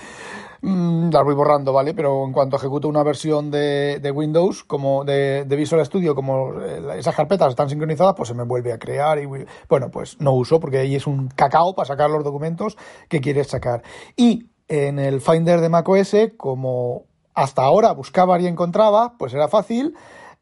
las 0.62 1.24
voy 1.24 1.36
borrando, 1.36 1.74
¿vale? 1.74 1.94
Pero 1.94 2.26
en 2.26 2.32
cuanto 2.32 2.56
ejecuto 2.56 2.88
una 2.88 3.04
versión 3.04 3.52
de, 3.52 4.12
Windows, 4.14 4.64
como 4.64 5.04
de, 5.04 5.46
de, 5.46 5.56
Visual 5.56 5.86
Studio, 5.86 6.16
como 6.16 6.62
eh, 6.62 6.82
esas 6.98 7.16
carpetas 7.16 7.50
están 7.50 7.70
sincronizadas, 7.70 8.16
pues 8.16 8.30
se 8.30 8.36
me 8.36 8.44
vuelve 8.44 8.74
a 8.74 8.80
crear 8.80 9.20
y 9.20 9.26
bueno, 9.26 9.92
pues 9.92 10.20
no 10.20 10.34
uso 10.34 10.60
porque 10.60 10.80
ahí 10.80 10.96
es 10.96 11.06
un 11.06 11.28
cacao 11.28 11.76
para 11.76 11.88
sacar 11.88 12.10
los 12.10 12.24
documentos 12.24 12.78
que 13.10 13.22
quieres 13.22 13.48
sacar. 13.48 13.84
Y 14.16 14.50
en 14.68 15.00
el 15.00 15.22
Finder 15.22 15.62
de 15.62 15.70
macOS, 15.70 16.16
como 16.38 17.06
hasta 17.34 17.64
ahora 17.64 17.92
buscaba 17.94 18.40
y 18.40 18.48
encontraba, 18.48 19.18
pues 19.18 19.34
era 19.34 19.48
fácil. 19.48 19.96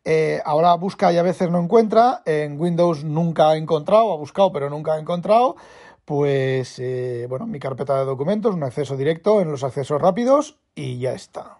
Eh, 0.04 0.42
ahora 0.46 0.74
busca 0.76 1.14
y 1.14 1.18
a 1.18 1.24
veces 1.24 1.50
no 1.52 1.60
encuentra. 1.60 2.22
En 2.26 2.60
Windows 2.60 3.04
nunca 3.04 3.50
ha 3.50 3.58
encontrado, 3.58 4.12
ha 4.12 4.18
buscado 4.18 4.52
pero 4.52 4.70
nunca 4.70 4.94
ha 4.94 5.00
encontrado. 5.00 5.56
Pues 6.06 6.80
eh, 6.80 7.28
bueno, 7.30 7.48
mi 7.48 7.60
carpeta 7.60 8.00
de 8.00 8.06
documentos, 8.06 8.56
un 8.56 8.64
acceso 8.64 8.98
directo 8.98 9.42
en 9.42 9.52
los 9.52 9.64
accesos 9.64 10.02
rápidos 10.02 10.60
y 10.76 11.00
ya 11.00 11.14
está. 11.14 11.60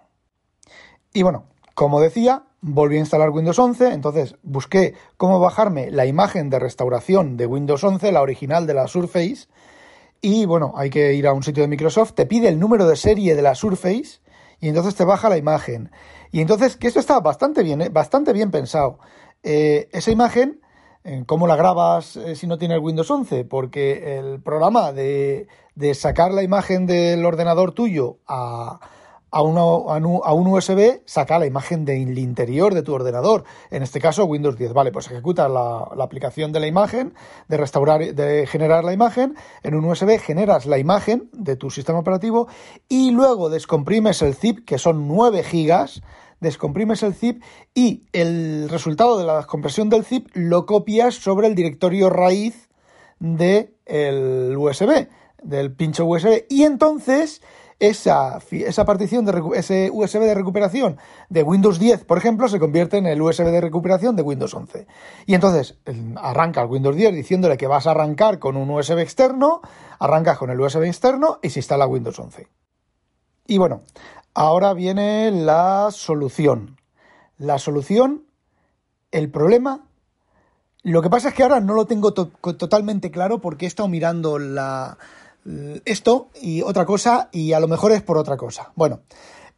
Y 1.14 1.24
bueno, 1.24 1.46
como 1.74 2.02
decía, 2.02 2.44
volví 2.62 2.98
a 2.98 3.00
instalar 3.00 3.30
Windows 3.30 3.60
11, 3.60 3.94
entonces 3.94 4.36
busqué 4.44 4.96
cómo 5.18 5.40
bajarme 5.40 5.92
la 5.92 6.06
imagen 6.06 6.50
de 6.50 6.60
restauración 6.60 7.38
de 7.38 7.46
Windows 7.46 7.84
11, 7.84 8.12
la 8.12 8.22
original 8.22 8.68
de 8.68 8.74
la 8.74 8.88
Surface, 8.88 9.48
y 10.22 10.46
bueno, 10.46 10.74
hay 10.76 10.92
que 10.92 11.14
ir 11.14 11.26
a 11.26 11.34
un 11.34 11.42
sitio 11.42 11.64
de 11.64 11.68
Microsoft, 11.68 12.14
te 12.14 12.28
pide 12.28 12.48
el 12.48 12.60
número 12.60 12.88
de 12.88 12.96
serie 12.96 13.36
de 13.36 13.42
la 13.42 13.56
Surface 13.56 14.20
y 14.60 14.70
entonces 14.70 14.94
te 14.94 15.04
baja 15.04 15.30
la 15.30 15.38
imagen. 15.38 15.92
Y 16.32 16.42
entonces, 16.42 16.78
que 16.78 16.88
esto 16.88 17.00
está 17.00 17.20
bastante 17.20 17.64
bien, 17.64 17.82
¿eh? 17.82 17.90
bastante 17.90 18.32
bien 18.32 18.52
pensado. 18.52 19.00
Eh, 19.42 19.90
esa 19.92 20.12
imagen, 20.12 20.61
¿cómo 21.26 21.48
la 21.48 21.56
grabas 21.56 22.16
eh, 22.16 22.36
si 22.36 22.48
no 22.48 22.58
tienes 22.58 22.80
Windows 22.80 23.10
11? 23.10 23.46
Porque 23.46 24.20
el 24.20 24.40
programa 24.42 24.92
de, 24.92 25.48
sacar 25.94 26.32
la 26.32 26.44
imagen 26.44 26.86
del 26.86 27.26
ordenador 27.26 27.72
tuyo 27.72 28.18
a, 28.28 28.80
a, 29.32 29.42
un 29.42 30.48
USB 30.48 31.02
saca 31.06 31.40
la 31.40 31.46
imagen 31.46 31.86
del 31.86 32.18
interior 32.18 32.74
de 32.74 32.84
tu 32.84 32.94
ordenador. 32.94 33.46
En 33.72 33.82
este 33.82 34.00
caso, 34.00 34.26
Windows 34.26 34.58
10. 34.58 34.74
Vale, 34.74 34.92
pues 34.92 35.08
ejecuta 35.08 35.50
la, 35.50 35.90
la, 35.96 36.04
aplicación 36.04 36.52
de 36.52 36.60
la 36.60 36.68
imagen, 36.68 37.14
de 37.48 37.58
restaurar, 37.58 38.14
de 38.14 38.46
generar 38.46 38.84
la 38.84 38.94
imagen. 38.94 39.36
En 39.64 39.74
un 39.74 39.86
USB 39.86 40.20
generas 40.20 40.66
la 40.66 40.78
imagen 40.78 41.30
de 41.34 41.56
tu 41.56 41.72
sistema 41.72 42.00
operativo 42.00 42.48
y 42.90 43.12
luego 43.12 43.50
descomprimes 43.50 44.22
el 44.22 44.36
zip, 44.36 44.66
que 44.66 44.78
son 44.78 45.08
9 45.08 45.44
gigas. 45.44 46.02
Descomprimes 46.42 47.04
el 47.04 47.14
zip 47.14 47.42
y 47.74 48.04
el 48.12 48.68
resultado 48.68 49.18
de 49.18 49.26
la 49.26 49.38
descompresión 49.38 49.90
del 49.90 50.04
zip 50.04 50.28
lo 50.34 50.66
copias 50.66 51.16
sobre 51.16 51.48
el 51.48 51.56
directorio 51.56 52.10
raíz 52.10 52.68
del 53.20 53.74
el 53.86 54.58
USB, 54.58 55.08
del 55.42 55.72
pincho 55.72 56.06
USB. 56.06 56.46
Y 56.50 56.64
entonces 56.64 57.42
esa, 57.82 58.40
esa 58.52 58.86
partición, 58.86 59.26
de 59.26 59.42
ese 59.56 59.90
USB 59.92 60.20
de 60.20 60.36
recuperación 60.36 60.98
de 61.30 61.42
Windows 61.42 61.80
10, 61.80 62.06
por 62.06 62.20
ejemplo, 62.20 62.48
se 62.48 62.60
convierte 62.60 62.98
en 62.98 63.08
el 63.08 63.20
USB 63.20 63.46
de 63.46 63.60
recuperación 63.60 64.16
de 64.16 64.22
Windows 64.22 64.54
11. 64.54 64.86
Y 65.26 65.34
entonces 65.34 65.80
arranca 66.16 66.62
el 66.62 66.70
Windows 66.70 66.96
10 66.96 67.14
diciéndole 67.16 67.58
que 67.58 67.66
vas 67.66 67.88
a 67.88 67.92
arrancar 67.92 68.38
con 68.38 68.56
un 68.56 68.70
USB 68.70 69.00
externo, 69.00 69.62
arrancas 70.00 70.38
con 70.38 70.52
el 70.52 70.62
USB 70.62 70.84
externo 70.84 71.40
y 71.42 71.50
se 71.50 71.60
instala 71.60 71.88
Windows 71.88 72.20
11. 72.20 72.48
Y 73.48 73.58
bueno, 73.58 73.82
ahora 74.34 74.74
viene 74.74 75.32
la 75.32 75.90
solución. 75.92 76.78
La 77.38 77.58
solución, 77.58 78.26
el 79.12 79.32
problema 79.32 79.88
lo 80.84 81.04
que 81.04 81.12
pasa 81.12 81.30
es 81.30 81.36
que 81.36 81.44
ahora 81.44 81.60
no 81.60 81.76
lo 81.76 81.86
tengo 81.86 82.12
totalmente 82.14 83.12
claro 83.12 83.40
porque 83.40 83.66
he 83.66 83.68
estado 83.68 83.88
mirando 83.88 84.40
la, 84.40 84.98
esto 85.86 86.30
y 86.42 86.64
otra 86.64 86.86
cosa 86.86 87.30
y 87.32 87.54
a 87.54 87.60
lo 87.60 87.68
mejor 87.68 87.92
es 87.92 88.02
por 88.02 88.18
otra 88.18 88.36
cosa. 88.36 88.72
Bueno, 88.76 89.02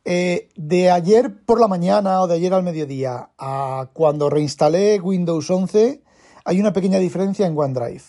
eh, 0.03 0.49
de 0.57 0.91
ayer 0.91 1.33
por 1.45 1.61
la 1.61 1.69
mañana 1.69 2.21
o 2.21 2.27
de 2.27 2.35
ayer 2.35 2.53
al 2.53 2.63
mediodía 2.63 3.29
a 3.37 3.87
cuando 3.93 4.29
reinstalé 4.29 4.99
Windows 4.99 5.49
11 5.49 6.03
hay 6.43 6.59
una 6.59 6.73
pequeña 6.73 6.99
diferencia 6.99 7.47
en 7.47 7.57
OneDrive. 7.57 8.03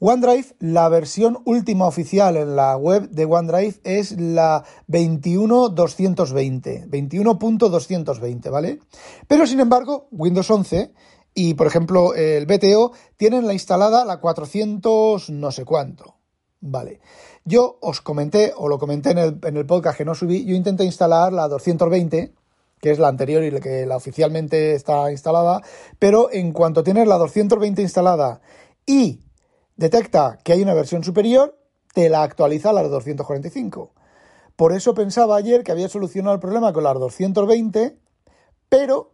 OneDrive, 0.00 0.56
la 0.58 0.88
versión 0.88 1.38
última 1.44 1.86
oficial 1.86 2.36
en 2.36 2.56
la 2.56 2.76
web 2.76 3.08
de 3.10 3.24
OneDrive 3.24 3.76
es 3.84 4.18
la 4.18 4.64
21.220, 4.88 6.88
21.220, 6.88 8.50
¿vale? 8.50 8.80
Pero 9.28 9.46
sin 9.46 9.60
embargo, 9.60 10.08
Windows 10.10 10.50
11 10.50 10.92
y 11.34 11.54
por 11.54 11.66
ejemplo 11.66 12.14
el 12.14 12.46
BTO 12.46 12.92
tienen 13.16 13.46
la 13.46 13.52
instalada 13.52 14.04
la 14.04 14.20
400 14.20 15.30
no 15.30 15.50
sé 15.50 15.64
cuánto. 15.64 16.16
Vale. 16.60 17.00
Yo 17.44 17.78
os 17.82 18.00
comenté, 18.00 18.54
o 18.56 18.68
lo 18.68 18.78
comenté 18.78 19.10
en 19.10 19.18
el, 19.18 19.38
en 19.42 19.56
el 19.56 19.66
podcast 19.66 19.98
que 19.98 20.06
no 20.06 20.14
subí, 20.14 20.46
yo 20.46 20.56
intenté 20.56 20.84
instalar 20.84 21.32
la 21.32 21.46
220, 21.46 22.32
que 22.80 22.90
es 22.90 22.98
la 22.98 23.08
anterior 23.08 23.42
y 23.42 23.50
la 23.50 23.60
que 23.60 23.84
la 23.84 23.96
oficialmente 23.96 24.74
está 24.74 25.10
instalada, 25.10 25.60
pero 25.98 26.32
en 26.32 26.52
cuanto 26.52 26.82
tienes 26.82 27.06
la 27.06 27.18
220 27.18 27.82
instalada 27.82 28.40
y 28.86 29.23
detecta 29.76 30.38
que 30.42 30.52
hay 30.52 30.62
una 30.62 30.74
versión 30.74 31.04
superior, 31.04 31.58
te 31.92 32.08
la 32.08 32.22
actualiza 32.22 32.70
a 32.70 32.72
la 32.72 32.82
245. 32.82 33.92
Por 34.56 34.72
eso 34.72 34.94
pensaba 34.94 35.36
ayer 35.36 35.64
que 35.64 35.72
había 35.72 35.88
solucionado 35.88 36.34
el 36.34 36.40
problema 36.40 36.72
con 36.72 36.84
la 36.84 36.94
220, 36.94 37.96
pero 38.68 39.12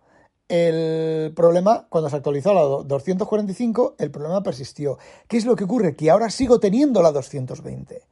el 0.49 1.33
problema, 1.35 1.87
cuando 1.89 2.11
se 2.11 2.17
actualizó 2.17 2.53
la 2.53 2.63
245, 2.63 3.95
el 3.99 4.11
problema 4.11 4.43
persistió. 4.43 4.99
¿Qué 5.29 5.37
es 5.37 5.47
lo 5.47 5.55
que 5.57 5.65
ocurre? 5.65 5.95
Que 5.95 6.11
ahora 6.11 6.29
sigo 6.29 6.59
teniendo 6.59 7.03
la 7.03 7.13
220. 7.13 8.03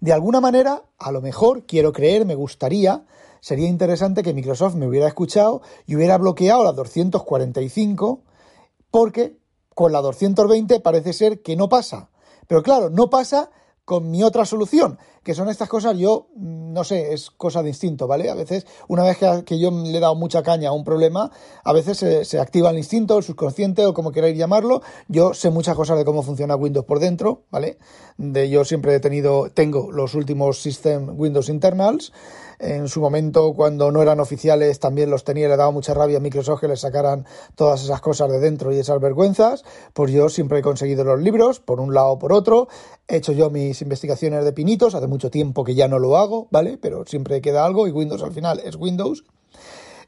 De 0.00 0.12
alguna 0.12 0.40
manera, 0.40 0.82
a 0.98 1.12
lo 1.12 1.20
mejor, 1.20 1.64
quiero 1.66 1.92
creer, 1.92 2.24
me 2.24 2.34
gustaría, 2.34 3.04
sería 3.40 3.68
interesante 3.68 4.22
que 4.22 4.34
Microsoft 4.34 4.74
me 4.74 4.88
hubiera 4.88 5.06
escuchado 5.06 5.62
y 5.86 5.94
hubiera 5.94 6.16
bloqueado 6.18 6.64
la 6.64 6.72
245, 6.72 8.22
porque 8.90 9.36
con 9.74 9.92
la 9.92 10.00
220 10.00 10.80
parece 10.80 11.12
ser 11.12 11.42
que 11.42 11.56
no 11.56 11.68
pasa. 11.68 12.10
Pero 12.46 12.62
claro, 12.62 12.90
no 12.90 13.10
pasa 13.10 13.50
con 13.84 14.10
mi 14.10 14.22
otra 14.22 14.44
solución, 14.44 14.98
que 15.22 15.34
son 15.34 15.48
estas 15.48 15.68
cosas, 15.68 15.96
yo 15.96 16.28
mm, 16.36 16.72
no 16.72 16.84
sé, 16.84 17.12
es 17.12 17.30
cosa 17.30 17.62
de 17.62 17.68
instinto, 17.68 18.06
¿vale? 18.06 18.30
A 18.30 18.34
veces, 18.34 18.66
una 18.88 19.04
vez 19.04 19.18
que, 19.44 19.58
yo 19.58 19.70
le 19.70 19.96
he 19.96 20.00
dado 20.00 20.14
mucha 20.14 20.42
caña 20.42 20.70
a 20.70 20.72
un 20.72 20.84
problema, 20.84 21.30
a 21.64 21.72
veces 21.72 21.98
se, 22.26 22.40
activa 22.40 22.70
el 22.70 22.78
instinto, 22.78 23.18
el 23.18 23.24
subconsciente 23.24 23.84
o 23.86 23.94
como 23.94 24.10
queráis 24.10 24.36
llamarlo. 24.36 24.82
Yo 25.08 25.34
sé 25.34 25.50
muchas 25.50 25.76
cosas 25.76 25.98
de 25.98 26.04
cómo 26.04 26.22
funciona 26.22 26.56
Windows 26.56 26.86
por 26.86 26.98
dentro, 26.98 27.42
¿vale? 27.50 27.78
De 28.16 28.48
yo 28.48 28.64
siempre 28.64 28.94
he 28.94 29.00
tenido, 29.00 29.50
tengo 29.50 29.92
los 29.92 30.14
últimos 30.14 30.60
System 30.60 31.18
Windows 31.18 31.48
Internals. 31.48 32.12
En 32.58 32.86
su 32.86 33.00
momento, 33.00 33.54
cuando 33.54 33.90
no 33.90 34.02
eran 34.02 34.20
oficiales, 34.20 34.78
también 34.78 35.10
los 35.10 35.24
tenía, 35.24 35.48
le 35.48 35.56
daba 35.56 35.72
mucha 35.72 35.94
rabia 35.94 36.18
a 36.18 36.20
Microsoft 36.20 36.60
que 36.60 36.68
les 36.68 36.80
sacaran 36.80 37.26
todas 37.56 37.82
esas 37.82 38.00
cosas 38.00 38.30
de 38.30 38.38
dentro 38.38 38.72
y 38.72 38.78
esas 38.78 39.00
vergüenzas. 39.00 39.64
Pues 39.94 40.12
yo 40.12 40.28
siempre 40.28 40.60
he 40.60 40.62
conseguido 40.62 41.02
los 41.02 41.20
libros, 41.20 41.58
por 41.58 41.80
un 41.80 41.92
lado 41.92 42.12
o 42.12 42.18
por 42.20 42.32
otro. 42.32 42.68
He 43.08 43.16
hecho 43.16 43.32
yo 43.32 43.50
mis 43.50 43.82
investigaciones 43.82 44.44
de 44.44 44.52
pinitos, 44.52 44.94
hace 44.94 45.08
mucho 45.12 45.30
tiempo 45.30 45.62
que 45.62 45.74
ya 45.74 45.88
no 45.88 45.98
lo 45.98 46.16
hago, 46.16 46.48
¿vale? 46.50 46.78
Pero 46.78 47.04
siempre 47.06 47.42
queda 47.42 47.66
algo 47.66 47.86
y 47.86 47.90
Windows 47.90 48.22
al 48.22 48.32
final 48.32 48.60
es 48.64 48.76
Windows. 48.76 49.24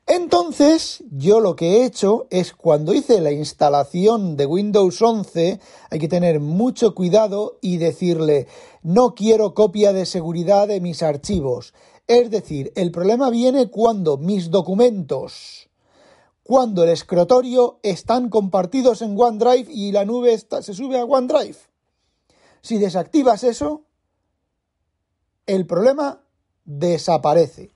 Entonces, 0.06 1.04
yo 1.10 1.40
lo 1.40 1.56
que 1.56 1.76
he 1.76 1.84
hecho 1.84 2.26
es 2.30 2.54
cuando 2.54 2.94
hice 2.94 3.20
la 3.20 3.32
instalación 3.32 4.36
de 4.36 4.46
Windows 4.46 5.00
11, 5.00 5.60
hay 5.90 5.98
que 5.98 6.08
tener 6.08 6.40
mucho 6.40 6.94
cuidado 6.94 7.58
y 7.60 7.76
decirle, 7.76 8.46
no 8.82 9.14
quiero 9.14 9.52
copia 9.54 9.92
de 9.92 10.06
seguridad 10.06 10.68
de 10.68 10.80
mis 10.80 11.02
archivos. 11.02 11.74
Es 12.06 12.30
decir, 12.30 12.72
el 12.76 12.90
problema 12.90 13.28
viene 13.28 13.68
cuando 13.68 14.16
mis 14.16 14.50
documentos, 14.50 15.68
cuando 16.42 16.84
el 16.84 16.90
escritorio 16.90 17.78
están 17.82 18.30
compartidos 18.30 19.02
en 19.02 19.18
OneDrive 19.18 19.70
y 19.70 19.92
la 19.92 20.04
nube 20.06 20.38
se 20.38 20.74
sube 20.74 20.98
a 20.98 21.04
OneDrive. 21.04 21.56
Si 22.60 22.78
desactivas 22.78 23.44
eso, 23.44 23.84
el 25.46 25.66
problema 25.66 26.24
desaparece. 26.64 27.74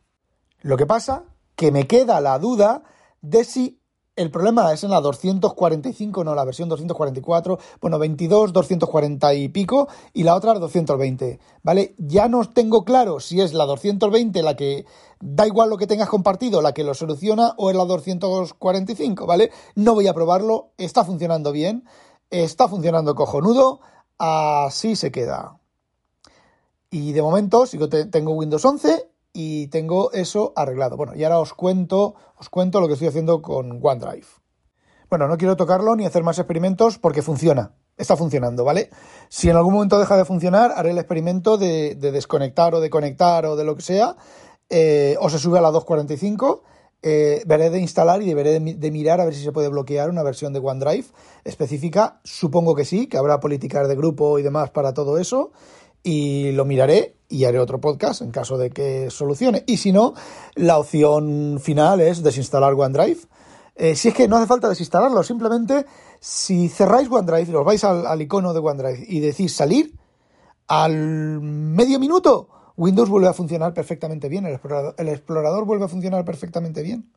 Lo 0.60 0.76
que 0.76 0.86
pasa 0.86 1.24
que 1.54 1.72
me 1.72 1.86
queda 1.86 2.20
la 2.20 2.38
duda 2.38 2.82
de 3.20 3.44
si 3.44 3.78
El 4.18 4.32
problema 4.32 4.72
es 4.72 4.82
en 4.82 4.90
la 4.90 5.00
245, 5.00 6.24
no, 6.24 6.34
la 6.34 6.44
versión 6.44 6.68
244, 6.68 7.56
bueno, 7.80 8.00
22, 8.00 8.52
240 8.52 9.34
y 9.34 9.48
pico, 9.48 9.86
y 10.12 10.24
la 10.24 10.34
otra 10.34 10.54
220, 10.54 11.38
¿vale? 11.62 11.94
Ya 11.98 12.26
no 12.26 12.44
tengo 12.50 12.84
claro 12.84 13.20
si 13.20 13.40
es 13.40 13.54
la 13.54 13.64
220 13.64 14.42
la 14.42 14.56
que 14.56 14.86
da 15.20 15.46
igual 15.46 15.70
lo 15.70 15.76
que 15.76 15.86
tengas 15.86 16.08
compartido, 16.08 16.62
la 16.62 16.74
que 16.74 16.82
lo 16.82 16.94
soluciona, 16.94 17.54
o 17.58 17.70
es 17.70 17.76
la 17.76 17.84
245, 17.84 19.24
¿vale? 19.24 19.52
No 19.76 19.94
voy 19.94 20.08
a 20.08 20.14
probarlo, 20.14 20.72
está 20.78 21.04
funcionando 21.04 21.52
bien, 21.52 21.84
está 22.30 22.66
funcionando 22.66 23.14
cojonudo, 23.14 23.78
así 24.18 24.96
se 24.96 25.12
queda. 25.12 25.57
Y 26.90 27.12
de 27.12 27.22
momento 27.22 27.66
sigo 27.66 27.88
tengo 27.88 28.32
Windows 28.32 28.64
11 28.64 29.08
y 29.32 29.66
tengo 29.68 30.10
eso 30.12 30.52
arreglado. 30.56 30.96
Bueno, 30.96 31.14
y 31.14 31.24
ahora 31.24 31.38
os 31.38 31.52
cuento, 31.52 32.14
os 32.36 32.48
cuento 32.48 32.80
lo 32.80 32.86
que 32.86 32.94
estoy 32.94 33.08
haciendo 33.08 33.42
con 33.42 33.80
OneDrive. 33.82 34.26
Bueno, 35.10 35.28
no 35.28 35.36
quiero 35.36 35.56
tocarlo 35.56 35.96
ni 35.96 36.06
hacer 36.06 36.22
más 36.22 36.38
experimentos 36.38 36.98
porque 36.98 37.22
funciona. 37.22 37.72
Está 37.96 38.16
funcionando, 38.16 38.64
¿vale? 38.64 38.90
Si 39.28 39.50
en 39.50 39.56
algún 39.56 39.74
momento 39.74 39.98
deja 39.98 40.16
de 40.16 40.24
funcionar, 40.24 40.72
haré 40.76 40.90
el 40.90 40.98
experimento 40.98 41.58
de, 41.58 41.94
desconectar 41.94 42.74
o 42.74 42.80
de 42.80 42.90
conectar 42.90 43.44
o 43.44 43.56
de 43.56 43.64
lo 43.64 43.74
que 43.74 43.82
sea. 43.82 44.16
Eh, 44.70 45.16
o 45.20 45.28
se 45.30 45.38
sube 45.38 45.58
a 45.58 45.62
la 45.62 45.70
245. 45.70 46.62
Eh, 47.00 47.42
veré 47.46 47.70
de 47.70 47.80
instalar 47.80 48.22
y 48.22 48.26
deberé 48.26 48.60
de, 48.60 48.90
mirar 48.90 49.20
a 49.20 49.24
ver 49.24 49.34
si 49.34 49.42
se 49.42 49.52
puede 49.52 49.68
bloquear 49.68 50.10
una 50.10 50.22
versión 50.22 50.52
de 50.52 50.60
OneDrive 50.60 51.06
específica. 51.44 52.20
Supongo 52.24 52.74
que 52.74 52.84
sí, 52.84 53.08
que 53.08 53.18
habrá 53.18 53.40
políticas 53.40 53.88
de 53.88 53.96
grupo 53.96 54.38
y 54.38 54.42
demás 54.42 54.70
para 54.70 54.94
todo 54.94 55.18
eso 55.18 55.52
y 56.02 56.52
lo 56.52 56.64
miraré 56.64 57.16
y 57.28 57.44
haré 57.44 57.58
otro 57.58 57.80
podcast 57.80 58.22
en 58.22 58.30
caso 58.30 58.56
de 58.58 58.70
que 58.70 59.10
solucione. 59.10 59.64
Y 59.66 59.76
si 59.76 59.92
no, 59.92 60.14
la 60.54 60.78
opción 60.78 61.58
final 61.60 62.00
es 62.00 62.22
desinstalar 62.22 62.74
OneDrive. 62.74 63.20
Eh, 63.76 63.94
si 63.94 64.08
es 64.08 64.14
que 64.14 64.26
no 64.26 64.36
hace 64.36 64.46
falta 64.46 64.68
desinstalarlo, 64.68 65.22
simplemente 65.22 65.86
si 66.20 66.68
cerráis 66.68 67.08
OneDrive 67.10 67.56
os 67.56 67.64
vais 67.64 67.84
al, 67.84 68.20
icono 68.20 68.52
de 68.52 68.58
OneDrive 68.58 69.04
y 69.06 69.20
decís 69.20 69.54
salir, 69.54 69.94
al 70.66 71.40
medio 71.40 71.98
minuto 71.98 72.48
Windows 72.76 73.08
vuelve 73.08 73.28
a 73.28 73.32
funcionar 73.32 73.74
perfectamente 73.74 74.28
bien, 74.28 74.46
el 74.46 74.52
explorador, 74.52 74.94
el 74.98 75.08
explorador 75.08 75.64
vuelve 75.64 75.84
a 75.84 75.88
funcionar 75.88 76.24
perfectamente 76.24 76.82
bien. 76.82 77.10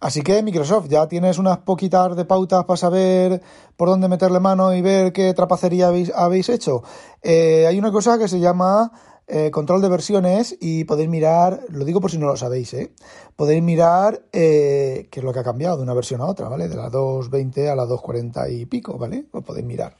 Así 0.00 0.22
que 0.22 0.42
Microsoft, 0.42 0.88
ya 0.88 1.06
tienes 1.08 1.38
unas 1.38 1.58
poquitas 1.58 2.16
de 2.16 2.24
pautas 2.24 2.64
para 2.64 2.76
saber 2.76 3.42
por 3.76 3.88
dónde 3.88 4.08
meterle 4.08 4.40
mano 4.40 4.74
y 4.74 4.82
ver 4.82 5.12
qué 5.12 5.32
trapacería 5.34 5.88
habéis, 6.14 6.48
hecho. 6.48 6.82
Eh, 7.22 7.66
hay 7.66 7.78
una 7.78 7.92
cosa 7.92 8.18
que 8.18 8.28
se 8.28 8.40
llama 8.40 8.92
eh, 9.26 9.50
control 9.50 9.82
de 9.82 9.88
versiones 9.88 10.56
y 10.60 10.84
podéis 10.84 11.08
mirar, 11.08 11.60
lo 11.70 11.84
digo 11.84 12.00
por 12.00 12.10
si 12.10 12.18
no 12.18 12.26
lo 12.26 12.36
sabéis, 12.36 12.74
¿eh? 12.74 12.92
podéis 13.34 13.62
mirar 13.62 14.22
eh, 14.32 15.08
qué 15.10 15.20
es 15.20 15.24
lo 15.24 15.32
que 15.32 15.40
ha 15.40 15.44
cambiado 15.44 15.76
de 15.76 15.82
una 15.82 15.94
versión 15.94 16.20
a 16.20 16.26
otra, 16.26 16.48
¿vale? 16.48 16.68
De 16.68 16.76
la 16.76 16.90
2.20 16.90 17.68
a 17.68 17.74
la 17.74 17.86
2.40 17.86 18.52
y 18.52 18.66
pico, 18.66 18.98
¿vale? 18.98 19.24
Lo 19.32 19.42
podéis 19.42 19.66
mirar, 19.66 19.96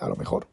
a 0.00 0.08
lo 0.08 0.16
mejor. 0.16 0.48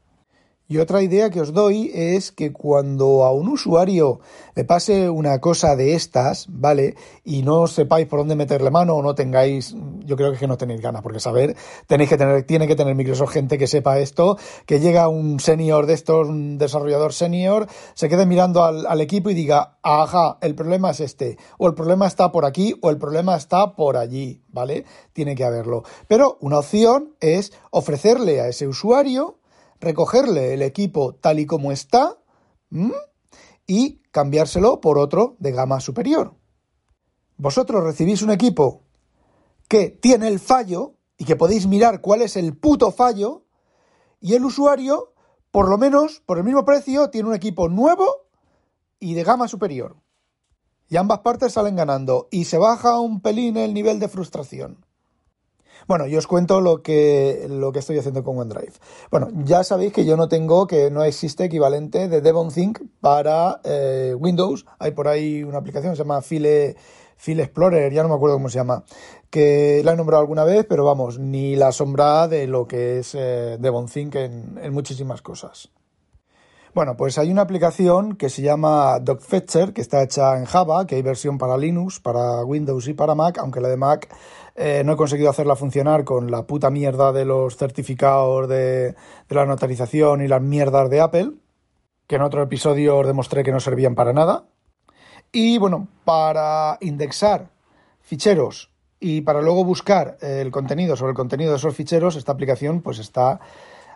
Y 0.70 0.80
otra 0.80 1.02
idea 1.02 1.30
que 1.30 1.40
os 1.40 1.54
doy 1.54 1.92
es 1.94 2.34
que 2.34 2.52
cuando 2.52 3.24
a 3.24 3.32
un 3.32 3.48
usuario 3.48 4.20
le 4.54 4.66
pase 4.66 5.10
una 5.10 5.40
cosa 5.40 5.78
de 5.78 5.94
estas, 5.94 6.48
¿vale? 6.50 6.96
Y 7.24 7.44
no 7.44 7.68
sepáis 7.68 8.06
por 8.06 8.20
dónde 8.20 8.36
meterle 8.36 8.70
mano 8.70 8.96
o 8.96 9.02
no 9.02 9.16
tengáis, 9.16 9.78
yo 10.04 10.18
creo 10.18 10.34
que, 10.34 10.46
no 10.46 10.58
tenéis 10.58 10.82
ganas, 10.82 11.04
porque 11.04 11.22
saber, 11.22 11.56
tenéis 11.88 12.10
que 12.10 12.18
tener, 12.18 12.44
tiene 12.44 12.68
que 12.68 12.76
tener 12.76 12.96
Microsoft 12.96 13.32
gente 13.32 13.58
que 13.58 13.66
sepa 13.66 14.00
esto, 14.00 14.38
que 14.66 14.82
llega 14.82 15.08
un 15.08 15.40
senior 15.40 15.86
de 15.86 15.94
estos, 15.94 16.28
un 16.28 16.58
desarrollador 16.58 17.14
senior, 17.14 17.68
se 17.94 18.10
quede 18.10 18.26
mirando 18.26 18.66
al, 18.66 18.86
al 18.88 19.00
equipo 19.00 19.30
y 19.30 19.36
diga, 19.36 19.78
ajá, 19.84 20.38
el 20.42 20.54
problema 20.54 20.92
es 20.92 21.00
este, 21.00 21.38
o 21.58 21.68
el 21.68 21.76
problema 21.76 22.08
está 22.08 22.34
por 22.34 22.44
aquí, 22.44 22.76
o 22.82 22.90
el 22.90 22.98
problema 22.98 23.38
está 23.38 23.74
por 23.74 23.96
allí, 23.96 24.42
¿vale? 24.50 24.84
Tiene 25.14 25.34
que 25.34 25.46
haberlo. 25.46 25.84
Pero 26.10 26.38
una 26.42 26.60
opción 26.60 27.16
es 27.22 27.54
ofrecerle 27.72 28.42
a 28.42 28.50
ese 28.50 28.68
usuario, 28.68 29.38
recogerle 29.80 30.54
el 30.54 30.62
equipo 30.62 31.16
tal 31.16 31.40
y 31.40 31.46
como 31.46 31.72
está 31.72 32.18
y 33.66 34.02
cambiárselo 34.12 34.82
por 34.82 34.98
otro 34.98 35.36
de 35.40 35.52
gama 35.52 35.80
superior. 35.80 36.36
Vosotros 37.38 37.84
recibís 37.84 38.22
un 38.22 38.32
equipo 38.32 38.84
que 39.68 39.90
tiene 39.90 40.28
el 40.28 40.40
fallo 40.40 40.96
y 41.18 41.26
que 41.26 41.36
podéis 41.36 41.68
mirar 41.68 42.02
cuál 42.02 42.22
es 42.22 42.36
el 42.36 42.56
puto 42.56 42.92
fallo 42.92 43.46
y 44.20 44.34
el 44.34 44.46
usuario, 44.46 45.14
por 45.52 45.70
lo 45.70 45.78
menos 45.78 46.22
por 46.26 46.38
el 46.38 46.44
mismo 46.44 46.66
precio, 46.66 47.10
tiene 47.10 47.30
un 47.30 47.36
equipo 47.36 47.70
nuevo 47.70 48.28
y 49.00 49.14
de 49.14 49.24
gama 49.24 49.48
superior. 49.48 49.98
Y 50.90 50.98
ambas 50.98 51.20
partes 51.20 51.54
salen 51.54 51.76
ganando 51.76 52.28
y 52.32 52.46
se 52.46 52.58
baja 52.58 53.00
un 53.00 53.22
pelín 53.22 53.58
el 53.58 53.74
nivel 53.74 54.00
de 54.00 54.08
frustración. 54.08 54.87
Bueno, 55.88 56.06
yo 56.06 56.20
os 56.20 56.28
cuento 56.28 56.60
lo 56.60 56.82
que, 56.82 57.48
lo 57.50 57.72
que 57.72 57.80
estoy 57.80 57.98
haciendo 57.98 58.22
con 58.22 58.38
OneDrive. 58.38 58.74
Bueno, 59.10 59.30
ya 59.46 59.64
sabéis 59.64 59.94
que 59.94 60.04
yo 60.04 60.18
no 60.18 60.28
tengo, 60.28 60.68
que 60.68 60.92
no 60.92 61.02
existe 61.04 61.46
equivalente 61.46 62.10
de 62.10 62.20
Devon 62.20 62.50
para 63.00 63.62
eh, 63.64 64.14
Windows. 64.18 64.66
Hay 64.80 64.92
por 64.92 65.08
ahí 65.08 65.44
una 65.44 65.60
aplicación 65.60 65.94
que 65.94 65.96
se 65.98 66.04
llama 66.04 66.22
File, 66.22 66.76
File 67.16 67.44
Explorer, 67.44 67.94
ya 67.94 68.04
no 68.04 68.10
me 68.10 68.16
acuerdo 68.16 68.36
cómo 68.36 68.50
se 68.50 68.58
llama, 68.58 68.84
que 69.30 69.82
la 69.86 69.94
he 69.94 69.96
nombrado 69.96 70.22
alguna 70.22 70.44
vez, 70.44 70.66
pero 70.68 70.84
vamos, 70.84 71.20
ni 71.20 71.56
la 71.56 71.72
sombra 71.72 72.28
de 72.28 72.48
lo 72.48 72.68
que 72.68 73.00
es 73.00 73.16
eh, 73.16 73.58
Devon 73.58 73.88
en, 73.96 74.60
en 74.62 74.74
muchísimas 74.74 75.22
cosas. 75.22 75.70
Bueno, 76.78 76.96
pues 76.96 77.18
hay 77.18 77.32
una 77.32 77.42
aplicación 77.42 78.18
que 78.18 78.30
se 78.30 78.44
llama 78.44 79.00
DocFetcher, 79.00 79.74
que 79.74 79.82
está 79.82 80.04
hecha 80.04 80.38
en 80.38 80.46
Java, 80.46 80.86
que 80.86 80.94
hay 80.94 81.02
versión 81.02 81.40
para 81.40 81.58
Linux, 81.58 82.00
para 82.00 82.46
Windows 82.46 82.88
y 82.88 82.94
para 82.94 83.16
Mac, 83.16 83.40
aunque 83.40 83.62
la 83.62 83.68
de 83.68 83.78
Mac 83.78 84.16
eh, 84.54 84.84
no 84.86 84.94
he 84.94 84.96
conseguido 84.96 85.32
hacerla 85.32 85.56
funcionar 85.56 86.04
con 86.04 86.30
la 86.30 86.46
puta 86.46 86.70
mierda 86.70 87.12
de 87.12 87.26
los 87.26 87.58
certificados 87.58 88.48
de, 88.48 88.94
la 89.30 89.48
notarización 89.48 90.22
y 90.22 90.28
las 90.28 90.40
mierdas 90.40 90.88
de 90.92 91.02
Apple, 91.02 91.32
que 92.06 92.18
en 92.18 92.22
otro 92.22 92.44
episodio 92.44 93.00
os 93.00 93.08
demostré 93.08 93.44
que 93.44 93.52
no 93.52 93.60
servían 93.60 93.96
para 93.96 94.14
nada. 94.14 94.44
Y 95.32 95.58
bueno, 95.58 95.88
para 96.06 96.78
indexar 96.82 97.50
ficheros 98.02 98.70
y 99.00 99.22
para 99.22 99.42
luego 99.42 99.64
buscar 99.64 100.20
el 100.22 100.52
contenido 100.52 100.96
sobre 100.96 101.10
el 101.10 101.18
contenido 101.18 101.50
de 101.50 101.58
esos 101.58 101.76
ficheros, 101.76 102.16
esta 102.16 102.34
aplicación 102.34 102.84
pues 102.84 103.00
está 103.00 103.40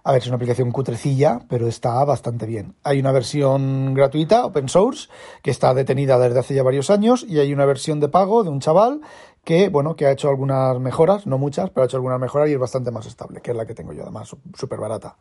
a 0.03 0.11
ver, 0.11 0.21
es 0.21 0.27
una 0.27 0.35
aplicación 0.35 0.71
cutrecilla, 0.71 1.39
pero 1.47 1.67
está 1.67 2.03
bastante 2.05 2.45
bien. 2.45 2.75
Hay 2.83 2.99
una 2.99 3.11
versión 3.11 3.93
gratuita, 3.93 4.45
open 4.45 4.67
source, 4.67 5.09
que 5.43 5.51
está 5.51 5.73
detenida 5.73 6.17
desde 6.17 6.39
hace 6.39 6.55
ya 6.55 6.63
varios 6.63 6.89
años, 6.89 7.23
y 7.27 7.39
hay 7.39 7.53
una 7.53 7.65
versión 7.65 7.99
de 7.99 8.09
pago 8.09 8.43
de 8.43 8.49
un 8.49 8.59
chaval 8.59 9.01
que, 9.43 9.69
bueno, 9.69 9.95
que 9.95 10.05
ha 10.05 10.11
hecho 10.11 10.29
algunas 10.29 10.79
mejoras, 10.79 11.27
no 11.27 11.37
muchas, 11.37 11.69
pero 11.69 11.83
ha 11.83 11.85
hecho 11.85 11.97
algunas 11.97 12.19
mejoras 12.19 12.49
y 12.49 12.53
es 12.53 12.59
bastante 12.59 12.91
más 12.91 13.05
estable, 13.05 13.41
que 13.41 13.51
es 13.51 13.57
la 13.57 13.65
que 13.65 13.75
tengo 13.75 13.93
yo, 13.93 14.03
además, 14.03 14.35
súper 14.55 14.79
barata. 14.79 15.17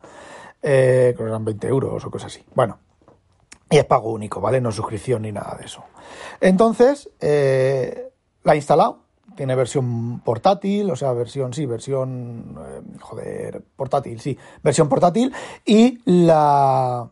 Eh, 0.61 1.13
creo 1.15 1.27
que 1.27 1.31
eran 1.31 1.45
20 1.45 1.67
euros 1.67 2.05
o 2.05 2.11
cosas 2.11 2.33
así. 2.33 2.43
Bueno, 2.53 2.79
y 3.69 3.77
es 3.77 3.85
pago 3.85 4.11
único, 4.11 4.41
¿vale? 4.41 4.61
No 4.61 4.71
suscripción 4.71 5.21
ni 5.23 5.31
nada 5.31 5.55
de 5.57 5.65
eso. 5.65 5.83
Entonces, 6.39 7.09
eh, 7.19 8.11
la 8.43 8.53
he 8.53 8.57
instalado 8.57 9.00
tiene 9.41 9.55
versión 9.55 10.19
portátil, 10.19 10.91
o 10.91 10.95
sea, 10.95 11.13
versión, 11.13 11.51
sí, 11.51 11.65
versión, 11.65 12.59
eh, 12.59 12.81
joder, 12.99 13.63
portátil, 13.75 14.19
sí, 14.19 14.37
versión 14.61 14.87
portátil 14.87 15.33
y 15.65 15.97
la, 16.05 17.09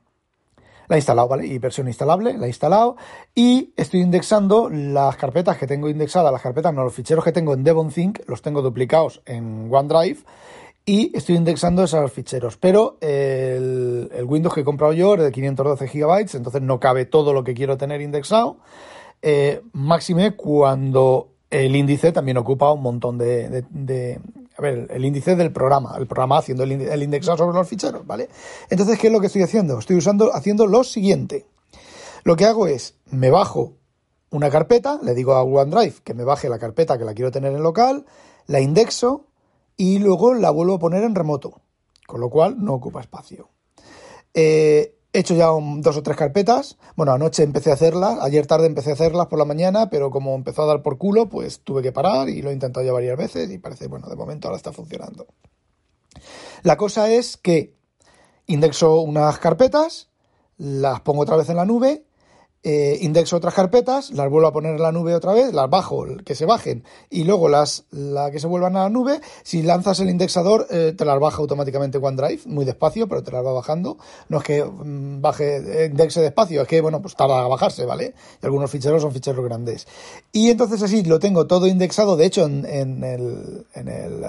la 0.88 0.96
he 0.96 1.00
instalado, 1.00 1.28
¿vale? 1.28 1.48
Y 1.48 1.58
versión 1.58 1.88
instalable, 1.88 2.38
la 2.38 2.46
he 2.46 2.50
instalado 2.50 2.98
y 3.34 3.74
estoy 3.76 4.02
indexando 4.02 4.70
las 4.70 5.18
carpetas 5.18 5.58
que 5.58 5.65
tengo 5.65 5.89
indexadas, 5.89 6.32
las 6.32 6.44
carpetas, 6.44 6.72
no, 6.72 6.84
los 6.84 6.94
ficheros 6.94 7.24
que 7.24 7.32
tengo 7.32 7.56
en 7.56 7.63
DevonThink, 7.63 8.20
los 8.28 8.44
tengo 8.44 8.62
duplicados 8.62 9.24
en 9.26 9.68
OneDrive 9.74 10.20
y 10.86 11.12
estoy 11.18 11.36
indexando 11.36 11.84
esos 11.84 12.12
ficheros. 12.12 12.58
Pero 12.58 13.00
el, 13.02 14.12
el 14.13 14.26
Windows 14.26 14.54
que 14.54 14.62
he 14.62 14.63
comprado 14.63 14.94
yo 14.94 15.15
es 15.15 15.24
de 15.24 15.32
512 15.32 15.88
GB, 15.88 16.36
entonces 16.36 16.62
no 16.62 16.80
cabe 16.80 17.06
todo 17.06 17.34
lo 17.34 17.44
que 17.44 17.56
quiero 17.56 17.76
tener 17.76 18.02
indexado. 18.02 18.58
Eh, 19.24 19.63
máxime 19.74 20.36
cuando 20.36 21.29
el 21.50 21.76
índice 21.76 22.12
también 22.12 22.38
ocupa 22.38 22.72
un 22.72 22.82
montón 22.82 23.18
de, 23.18 23.64
a 24.58 24.62
ver, 24.62 24.88
el 24.90 25.06
índice 25.06 25.36
del 25.36 25.52
programa, 25.52 25.96
el 25.98 26.08
programa 26.08 26.38
haciendo 26.38 26.64
el, 26.64 26.74
el, 26.74 27.04
indexado 27.04 27.38
sobre 27.38 27.58
los 27.58 27.68
ficheros, 27.68 28.06
¿vale? 28.06 28.30
Entonces, 28.70 29.00
¿qué 29.00 29.08
es 29.08 29.14
lo 29.14 29.20
que 29.20 29.28
estoy 29.28 29.42
haciendo? 29.42 29.80
Estoy 29.80 29.98
usando, 29.98 30.34
haciendo 30.34 30.68
lo 30.68 30.84
siguiente. 30.84 31.46
Lo 32.24 32.36
que 32.36 32.46
hago 32.46 32.68
es, 32.68 32.96
me 33.10 33.32
bajo 33.32 33.74
una 34.30 34.50
carpeta, 34.50 35.00
le 35.02 35.16
digo 35.16 35.34
a 35.34 35.44
OneDrive 35.44 35.96
que 36.04 36.14
me 36.14 36.24
baje 36.24 36.50
la 36.50 36.60
carpeta 36.60 36.98
que 36.98 37.06
la 37.06 37.14
quiero 37.14 37.32
tener 37.32 37.54
en 37.54 37.64
local, 37.64 38.06
la 38.46 38.60
indexo 38.60 39.26
y 39.76 40.00
luego 40.00 40.34
la 40.34 40.52
vuelvo 40.52 40.76
a 40.76 40.80
poner 40.80 41.04
en 41.04 41.16
remoto, 41.16 41.62
con 42.06 42.20
lo 42.20 42.30
cual 42.30 42.64
no 42.64 42.74
ocupa 42.76 43.02
espacio. 43.02 43.50
Eh, 44.34 44.99
He 45.12 45.19
hecho 45.19 45.34
ya 45.34 45.48
dos 45.48 45.98
o 45.98 46.04
tres 46.04 46.17
carpetas. 46.17 46.78
Bueno, 46.95 47.12
anoche 47.12 47.43
empecé 47.43 47.72
a 47.72 47.74
hacerlas, 47.74 48.19
ayer 48.22 48.45
tarde 48.45 48.67
empecé 48.67 48.91
a 48.91 48.93
hacerlas 48.93 49.28
por 49.28 49.39
la 49.39 49.45
mañana, 49.45 49.89
pero 49.89 50.12
como 50.12 50.36
empezó 50.36 50.63
a 50.63 50.67
dar 50.67 50.84
por 50.84 50.98
culo, 50.98 51.30
pues 51.30 51.62
tuve 51.62 51.82
que 51.82 51.91
parar 51.91 52.30
y 52.30 52.41
lo 52.41 52.52
he 52.52 52.54
intentado 52.54 52.86
ya 52.86 52.93
varias 52.93 53.17
veces 53.17 53.50
y 53.50 53.58
parece, 53.58 53.88
bueno, 53.88 54.08
de 54.08 54.15
momento 54.15 54.48
ahora 54.48 54.58
está 54.58 54.72
funcionando. 54.72 55.28
La 56.63 56.78
cosa 56.78 57.10
es 57.10 57.38
que 57.38 57.76
indexo 58.45 59.02
unas 59.02 59.39
carpetas, 59.39 60.10
las 60.58 61.02
pongo 61.02 61.22
otra 61.22 61.38
vez 61.38 61.50
en 61.50 61.56
la 61.56 61.65
nube 61.65 62.06
eh, 62.62 62.98
indexo 63.02 63.38
otras 63.38 63.54
carpetas, 63.54 64.12
las 64.12 64.30
vuelvo 64.30 64.48
a 64.48 64.54
poner 64.54 64.76
en 64.76 64.82
la 64.82 64.91
nube 64.91 65.15
otra 65.15 65.34
vez, 65.34 65.54
las 65.54 65.69
bajo, 65.69 66.06
que 66.26 66.36
se 66.36 66.45
bajen, 66.45 66.84
y 67.10 67.24
luego 67.24 67.48
las 67.48 67.86
la 67.91 68.32
que 68.32 68.39
se 68.39 68.48
vuelvan 68.48 68.76
a 68.76 68.84
la 68.84 68.89
nube. 68.89 69.22
Si 69.43 69.62
lanzas 69.62 70.00
el 70.02 70.10
indexador, 70.10 70.67
eh, 70.69 70.93
te 70.98 71.06
las 71.06 71.19
baja 71.19 71.38
automáticamente 71.38 71.98
OneDrive, 71.98 72.41
muy 72.45 72.65
despacio, 72.65 73.08
pero 73.08 73.24
te 73.24 73.32
las 73.32 73.45
va 73.45 73.54
bajando. 73.54 73.98
No 74.28 74.39
es 74.39 74.43
que 74.43 74.63
mm, 74.63 75.22
baje, 75.22 75.88
indexe 75.89 76.22
despacio, 76.22 76.62
es 76.62 76.67
que, 76.67 76.82
bueno, 76.82 77.02
pues 77.02 77.15
tarda 77.15 77.45
a 77.45 77.48
bajarse, 77.48 77.86
¿vale? 77.86 78.13
Y 78.41 78.45
algunos 78.45 78.69
ficheros 78.69 79.02
son 79.02 79.13
ficheros 79.13 79.43
grandes. 79.45 79.88
Y 80.32 80.50
entonces 80.50 80.82
así 80.84 81.04
lo 81.04 81.19
tengo 81.19 81.48
todo 81.48 81.67
indexado, 81.67 82.17
de 82.17 82.26
hecho, 82.26 82.45
en, 82.45 82.65
en 82.65 83.04
el. 83.04 83.65
En 83.74 83.88
el 83.88 84.24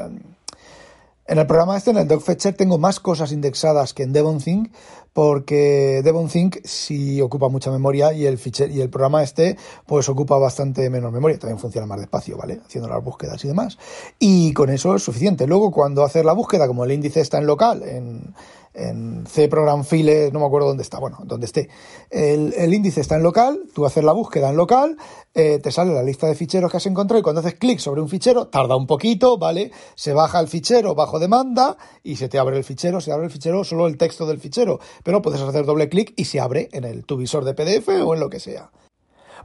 en 1.30 1.38
el 1.38 1.46
programa 1.46 1.76
este, 1.76 1.92
en 1.92 1.98
el 1.98 2.08
Dogfetcher, 2.08 2.54
tengo 2.54 2.76
más 2.76 2.98
cosas 2.98 3.30
indexadas 3.30 3.94
que 3.94 4.02
en 4.02 4.12
DevonThink, 4.12 4.72
porque 5.12 6.00
DevonThink 6.02 6.56
sí 6.64 7.20
ocupa 7.20 7.48
mucha 7.48 7.70
memoria 7.70 8.12
y 8.12 8.26
el 8.26 8.36
y 8.68 8.80
el 8.80 8.90
programa 8.90 9.22
este 9.22 9.56
pues 9.86 10.08
ocupa 10.08 10.38
bastante 10.38 10.90
menos 10.90 11.12
memoria, 11.12 11.38
también 11.38 11.60
funciona 11.60 11.86
más 11.86 12.00
despacio, 12.00 12.36
¿vale? 12.36 12.60
Haciendo 12.66 12.88
las 12.88 13.04
búsquedas 13.04 13.44
y 13.44 13.48
demás. 13.48 13.78
Y 14.18 14.52
con 14.54 14.70
eso 14.70 14.96
es 14.96 15.04
suficiente. 15.04 15.46
Luego, 15.46 15.70
cuando 15.70 16.02
haces 16.02 16.24
la 16.24 16.32
búsqueda, 16.32 16.66
como 16.66 16.82
el 16.82 16.90
índice 16.90 17.20
está 17.20 17.38
en 17.38 17.46
local, 17.46 17.84
en, 17.84 18.34
en 18.74 19.26
C 19.26 19.48
Program 19.48 19.84
File, 19.84 20.30
no 20.32 20.40
me 20.40 20.46
acuerdo 20.46 20.68
dónde 20.68 20.82
está, 20.82 20.98
bueno, 20.98 21.18
donde 21.24 21.46
esté. 21.46 21.68
El, 22.10 22.72
índice 22.72 23.00
está 23.00 23.16
en 23.16 23.22
local, 23.22 23.62
tú 23.74 23.84
haces 23.84 24.04
la 24.04 24.12
búsqueda 24.12 24.50
en 24.50 24.56
local, 24.56 24.96
eh, 25.34 25.58
te 25.58 25.72
sale 25.72 25.92
la 25.92 26.02
lista 26.02 26.26
de 26.26 26.34
ficheros 26.34 26.70
que 26.70 26.76
has 26.76 26.86
encontrado 26.86 27.20
y 27.20 27.22
cuando 27.22 27.40
haces 27.40 27.54
clic 27.54 27.78
sobre 27.78 28.00
un 28.00 28.08
fichero, 28.08 28.48
tarda 28.48 28.76
un 28.76 28.86
poquito, 28.86 29.38
¿vale? 29.38 29.72
Se 29.94 30.12
baja 30.12 30.40
el 30.40 30.48
fichero 30.48 30.94
bajo 30.94 31.18
demanda 31.18 31.76
y 32.02 32.16
se 32.16 32.28
te 32.28 32.38
abre 32.38 32.56
el 32.56 32.64
fichero, 32.64 33.00
se 33.00 33.12
abre 33.12 33.26
el 33.26 33.32
fichero, 33.32 33.64
solo 33.64 33.86
el 33.86 33.96
texto 33.96 34.26
del 34.26 34.38
fichero, 34.38 34.78
pero 35.02 35.22
puedes 35.22 35.40
hacer 35.40 35.64
doble 35.64 35.88
clic 35.88 36.12
y 36.16 36.24
se 36.24 36.40
abre 36.40 36.68
en 36.72 36.84
el 36.84 37.04
tu 37.04 37.16
visor 37.16 37.44
de 37.44 37.54
PDF 37.54 37.88
o 38.04 38.14
en 38.14 38.20
lo 38.20 38.30
que 38.30 38.40
sea. 38.40 38.70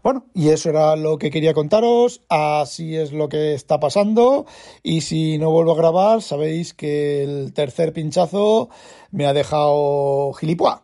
Bueno, 0.06 0.28
y 0.36 0.50
eso 0.50 0.70
era 0.70 0.96
lo 0.96 1.18
que 1.18 1.32
quería 1.32 1.56
contaros, 1.56 2.22
así 2.30 2.96
es 2.96 3.12
lo 3.12 3.28
que 3.28 3.56
está 3.56 3.80
pasando 3.80 4.46
y 4.84 5.02
si 5.02 5.40
no 5.40 5.50
vuelvo 5.50 5.72
a 5.72 5.78
grabar 5.78 6.22
sabéis 6.22 6.76
que 6.76 7.24
el 7.24 7.54
tercer 7.54 7.92
pinchazo 7.92 8.70
me 9.10 9.26
ha 9.26 9.34
dejado 9.34 10.32
gilipuá, 10.34 10.84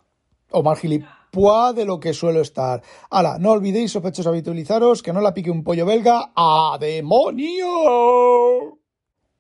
o 0.49 0.63
más 0.63 0.79
gilipuá 0.79 1.71
de 1.71 1.85
lo 1.85 1.99
que 1.99 2.15
suelo 2.15 2.41
estar. 2.41 2.81
Hala, 3.11 3.37
no 3.37 3.51
olvidéis 3.51 3.91
sospechosos 3.91 4.25
habitualizaros 4.25 5.03
que 5.03 5.13
no 5.13 5.21
la 5.21 5.35
pique 5.35 5.51
un 5.51 5.63
pollo 5.63 5.85
belga 5.85 6.31
a 6.35 6.79
demonio. 6.81 8.79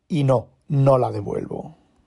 Y 0.07 0.23
no, 0.23 0.49
no 0.67 0.99
la 0.99 1.09
devuelvo. 1.09 1.80